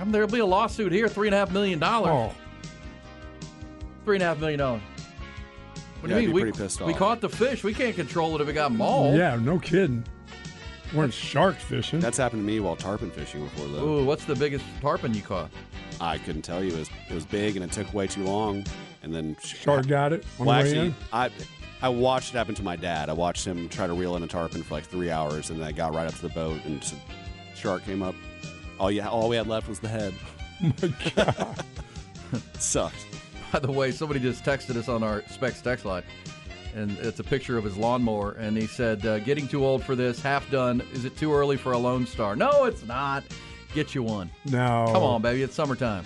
[0.00, 2.10] Um, there'll be a lawsuit here, three and a half million dollars.
[2.12, 2.34] Oh,
[4.04, 4.82] Three and a half million dollars.
[6.00, 6.34] What Yeah, do I'd you be mean?
[6.34, 7.62] We, pretty pissed we caught the fish.
[7.62, 9.16] We can't control it if it got mauled.
[9.16, 10.02] yeah, no kidding.
[10.92, 12.00] We weren't sharks fishing?
[12.00, 13.86] That's happened to me while tarpon fishing before, though.
[13.86, 15.50] Ooh, what's the biggest tarpon you caught?
[16.00, 16.72] I couldn't tell you.
[16.72, 18.64] It was, it was big and it took way too long.
[19.02, 20.94] And then Shark got it Well, actually, in?
[21.12, 21.30] I
[21.82, 23.08] I watched it happen to my dad.
[23.08, 25.66] I watched him try to reel in a tarpon for like three hours, and then
[25.66, 28.14] I got right up to the boat, and just a shark came up.
[28.78, 30.12] All you all we had left was the head.
[30.60, 31.64] My god,
[32.58, 33.06] Sucked.
[33.52, 36.02] By the way, somebody just texted us on our Specs text line,
[36.74, 39.96] and it's a picture of his lawnmower, and he said, uh, "Getting too old for
[39.96, 40.20] this.
[40.20, 40.82] Half done.
[40.92, 42.36] Is it too early for a Lone Star?
[42.36, 43.24] No, it's not.
[43.74, 44.30] Get you one.
[44.44, 44.90] No.
[44.92, 45.42] Come on, baby.
[45.42, 46.04] It's summertime,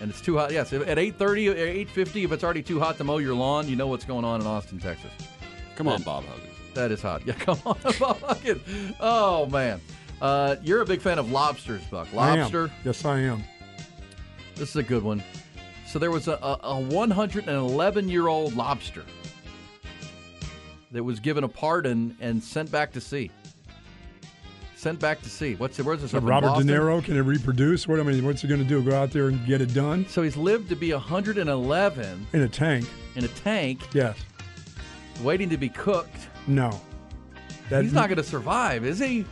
[0.00, 0.52] and it's too hot.
[0.52, 3.68] Yes, at eight thirty, eight fifty, if it's already too hot to mow your lawn,
[3.68, 5.10] you know what's going on in Austin, Texas.
[5.76, 6.44] Come on, Bob Huggins.
[6.74, 7.22] That is hot.
[7.26, 8.94] Yeah, come on, Bob Huggins.
[9.00, 9.80] Oh man,
[10.20, 12.08] uh, you're a big fan of lobsters, Buck.
[12.12, 12.36] I.
[12.40, 12.70] Lobster.
[12.84, 13.42] Yes, I am.
[14.54, 15.22] This is a good one.
[15.86, 19.04] So there was a, a, a 111 year old lobster
[20.90, 23.30] that was given a pardon and sent back to sea.
[24.78, 25.56] Sent back to sea.
[25.56, 26.12] What's where's this?
[26.12, 26.68] So Robert Boston?
[26.68, 27.88] De Niro can it reproduce?
[27.88, 28.80] What I mean, what's he going to do?
[28.80, 32.48] Go out there and get it done So he's lived to be 111 in a
[32.48, 32.88] tank?
[33.16, 34.16] in a tank, Yes.
[35.20, 36.28] waiting to be cooked.
[36.46, 36.80] No.
[37.70, 39.24] That, he's not going to survive, is he?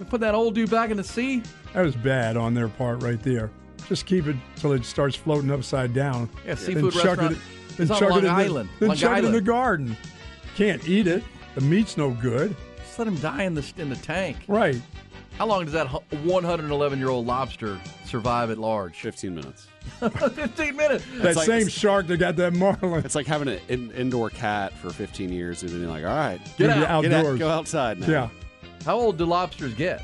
[0.00, 1.44] We put that old dude back in the sea.
[1.74, 3.52] That was bad on their part right there.
[3.88, 6.28] Just keep it till it starts floating upside down.
[6.44, 7.32] Yeah, Then seafood chuck restaurant.
[7.36, 7.38] It,
[7.76, 8.68] then It's on chuck Long it in Island.
[8.80, 9.96] The, then Long chuck it in the garden.
[10.56, 11.22] Can't eat it.
[11.54, 12.56] The meat's no good.
[12.92, 14.36] Just let him die in the in the tank.
[14.46, 14.78] Right.
[15.38, 19.00] How long does that 111 year old lobster survive at large?
[19.00, 19.66] 15 minutes.
[20.00, 21.02] 15 minutes.
[21.14, 23.02] That like- same shark that got that marlin.
[23.02, 26.14] It's like having an in, indoor cat for 15 years and then being like, all
[26.14, 27.00] right, Get Get out.
[27.02, 27.38] get out, outdoors.
[27.38, 28.06] go outside now.
[28.08, 28.28] Yeah,
[28.84, 30.02] How old do lobsters get?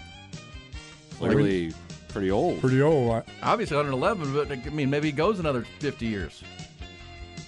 [1.21, 1.75] Literally
[2.09, 2.59] pretty old.
[2.63, 3.11] pretty old.
[3.13, 6.43] I- Obviously 111, but I mean maybe he goes another 50 years.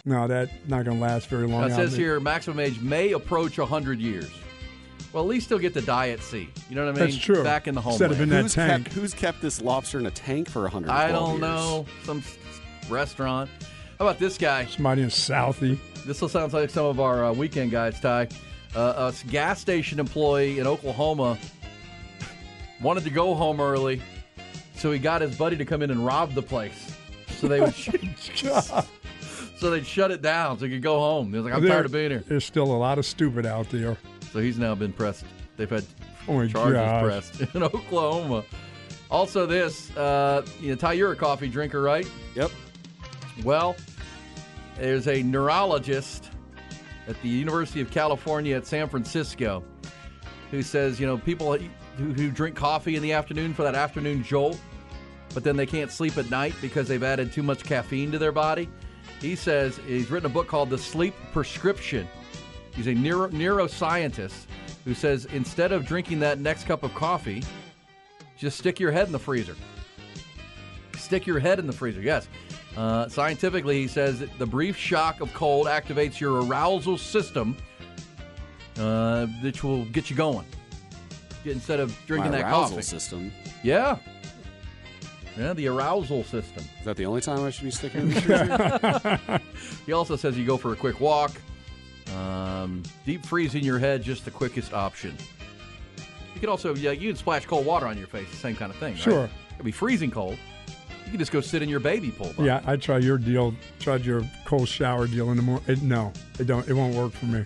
[0.05, 1.62] No, that's not going to last very long.
[1.62, 4.30] Now, it says here maximum age may approach 100 years.
[5.12, 6.48] Well, at least he'll get to die at sea.
[6.68, 7.11] You know what I mean?
[7.11, 7.42] That's true.
[7.42, 8.22] Back in the Instead of homeland.
[8.22, 8.84] in that who's tank.
[8.84, 11.40] kept who's kept this lobster in a tank for 112 I don't years?
[11.40, 11.86] know.
[12.05, 12.22] Some
[12.88, 13.51] restaurant.
[13.98, 14.64] How about this guy?
[14.66, 15.78] Somebody in Southie.
[16.07, 18.28] This will sound like some of our uh, weekend guys, Ty.
[18.74, 21.36] Uh, a gas station employee in Oklahoma
[22.80, 24.01] wanted to go home early,
[24.76, 26.94] so he got his buddy to come in and rob the place.
[27.38, 27.74] So they would,
[29.59, 31.30] so they'd shut it down so he could go home.
[31.30, 33.44] He was like, "I'm There- tired of being here." There's still a lot of stupid
[33.46, 33.96] out there.
[34.32, 35.24] So he's now been pressed.
[35.56, 35.84] They've had
[36.28, 37.02] Oh charges gosh.
[37.02, 38.44] pressed in Oklahoma.
[39.10, 42.08] Also, this, uh, you know, Ty, you're a coffee drinker, right?
[42.36, 42.50] Yep.
[43.42, 43.74] Well,
[44.76, 46.30] there's a neurologist
[47.08, 49.64] at the University of California at San Francisco
[50.52, 51.56] who says, you know, people
[51.96, 54.58] who, who drink coffee in the afternoon for that afternoon jolt,
[55.34, 58.32] but then they can't sleep at night because they've added too much caffeine to their
[58.32, 58.68] body.
[59.20, 62.08] He says he's written a book called The Sleep Prescription.
[62.74, 64.46] He's a neuro, neuroscientist
[64.84, 67.42] who says instead of drinking that next cup of coffee,
[68.38, 69.56] just stick your head in the freezer.
[70.96, 72.28] Stick your head in the freezer, yes.
[72.76, 77.56] Uh, scientifically, he says that the brief shock of cold activates your arousal system,
[78.78, 80.46] uh, which will get you going.
[81.44, 82.82] Instead of drinking My that arousal coffee.
[82.82, 83.32] system.
[83.62, 83.96] Yeah.
[85.38, 86.64] Yeah, the arousal system.
[86.78, 88.20] Is that the only time I should be sticking in the
[89.40, 89.40] freezer?
[89.86, 91.32] He also says you go for a quick walk.
[92.16, 95.16] Um, deep freezing your head, just the quickest option.
[96.34, 98.70] You could also, yeah, you can splash cold water on your face, the same kind
[98.72, 98.92] of thing.
[98.94, 99.00] right?
[99.02, 99.30] Sure.
[99.54, 100.38] It'd be freezing cold.
[101.04, 102.32] You can just go sit in your baby pool.
[102.36, 102.46] Bob.
[102.46, 103.54] Yeah, I try your deal.
[103.80, 105.64] Tried your cold shower deal in the morning.
[105.68, 106.66] It, no, it don't.
[106.68, 107.44] It won't work for me.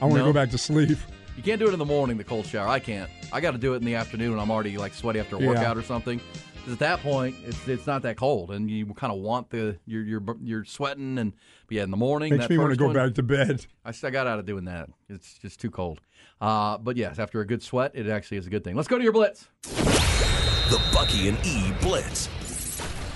[0.00, 0.24] I want to No?
[0.26, 0.98] go back to sleep.
[1.36, 2.66] You can't do it in the morning, the cold shower.
[2.68, 3.10] I can't.
[3.32, 5.40] I got to do it in the afternoon when I'm already like sweaty after a
[5.40, 5.48] Yeah.
[5.48, 6.20] workout or something.
[6.64, 9.76] 'Cause at that point, it's it's not that cold, and you kind of want the
[9.84, 11.32] you're you're you're sweating, and
[11.66, 13.66] but yeah, in the morning Makes that me want to go one- back to bed.
[13.84, 14.88] I still got out of doing that.
[15.08, 16.00] It's just too cold.
[16.40, 18.76] Uh, but yes, after a good sweat, it actually is a good thing.
[18.76, 19.48] Let's go to your blitz.
[19.62, 22.28] The Bucky and E Blitz.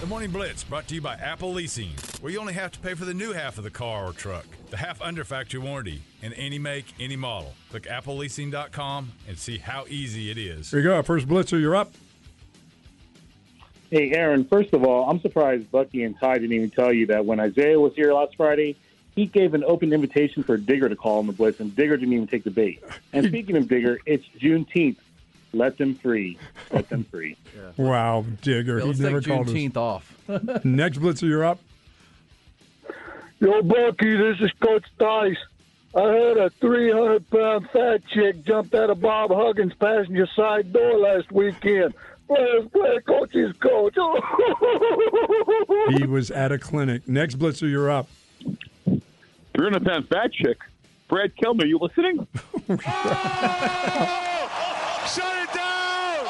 [0.00, 1.90] The Morning Blitz brought to you by Apple Leasing,
[2.20, 4.44] where you only have to pay for the new half of the car or truck,
[4.70, 7.54] the half under factory warranty, in any make, any model.
[7.70, 10.70] Click appleleasing.com and see how easy it is.
[10.70, 11.02] Here you go.
[11.02, 11.92] First blitzer, you're up.
[13.90, 17.24] Hey, Erin, first of all, I'm surprised Bucky and Ty didn't even tell you that
[17.24, 18.76] when Isaiah was here last Friday,
[19.14, 22.12] he gave an open invitation for Digger to call on the Blitz, and Digger didn't
[22.12, 22.82] even take the bait.
[23.12, 24.96] And speaking of Digger, it's Juneteenth.
[25.52, 26.38] Let them free.
[26.70, 27.36] Let them free.
[27.78, 28.78] Wow, Digger.
[28.78, 29.52] Yeah, he never take called us.
[29.54, 30.14] Juneteenth off.
[30.64, 31.58] Next blitzer, you're up.
[33.38, 35.36] Yo, Bucky, this is Coach Dice.
[35.94, 40.98] I heard a 300 pound fat chick jumped out of Bob Huggins' passenger side door
[40.98, 41.94] last weekend.
[42.28, 43.96] Players play, coaches coach.
[45.98, 47.06] He was at a clinic.
[47.08, 48.08] Next blitzer, you're up.
[49.54, 50.58] 300 pound fat chick.
[51.08, 52.26] Brad Kilmer, you listening?
[52.66, 52.80] Shut
[55.40, 56.24] it down!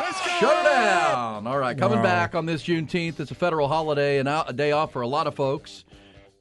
[0.00, 0.30] Let's go!
[0.40, 1.46] Shut it down.
[1.46, 2.02] All right, coming Wow.
[2.04, 3.20] back on this Juneteenth.
[3.20, 5.84] It's a federal holiday and a day off for a lot of folks.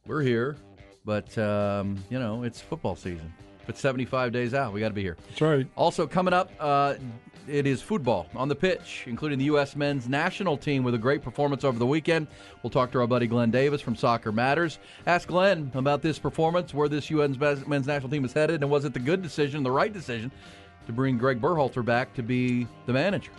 [0.07, 0.57] We're here,
[1.05, 3.31] but um, you know it's football season.
[3.61, 5.17] If it's 75 days out, we got to be here.
[5.29, 5.67] That's right.
[5.75, 6.95] Also coming up, uh,
[7.47, 9.75] it is football on the pitch, including the U.S.
[9.75, 12.27] men's national team with a great performance over the weekend.
[12.61, 14.79] We'll talk to our buddy Glenn Davis from Soccer Matters.
[15.05, 17.37] Ask Glenn about this performance, where this U.S.
[17.67, 20.31] men's national team is headed, and was it the good decision, the right decision,
[20.85, 23.31] to bring Greg Berhalter back to be the manager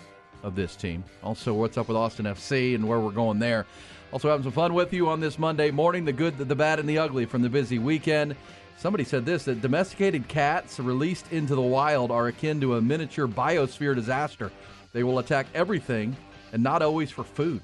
[0.42, 1.04] of this team?
[1.22, 3.66] Also, what's up with Austin FC and where we're going there.
[4.10, 6.06] Also, having some fun with you on this Monday morning.
[6.06, 8.36] The good, the bad, and the ugly from the busy weekend.
[8.78, 13.26] Somebody said this that domesticated cats released into the wild are akin to a miniature
[13.26, 14.52] biosphere disaster.
[14.92, 16.16] They will attack everything
[16.52, 17.60] and not always for food.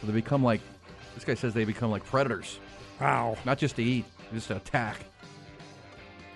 [0.00, 0.60] So they become like
[1.14, 2.58] this guy says they become like predators.
[3.00, 3.36] Wow.
[3.44, 4.96] Not just to eat, just to attack.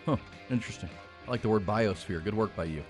[0.07, 0.17] Huh.
[0.49, 0.91] Interesting.
[1.27, 2.23] I like the word biosphere.
[2.23, 2.85] Good work by you.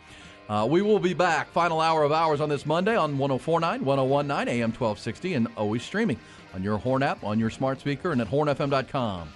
[0.49, 1.49] Uh, we will be back.
[1.53, 6.19] Final hour of hours on this Monday on 1049, 1019, AM 1260, and always streaming
[6.55, 9.29] on your Horn app, on your smart speaker, and at hornfm.com.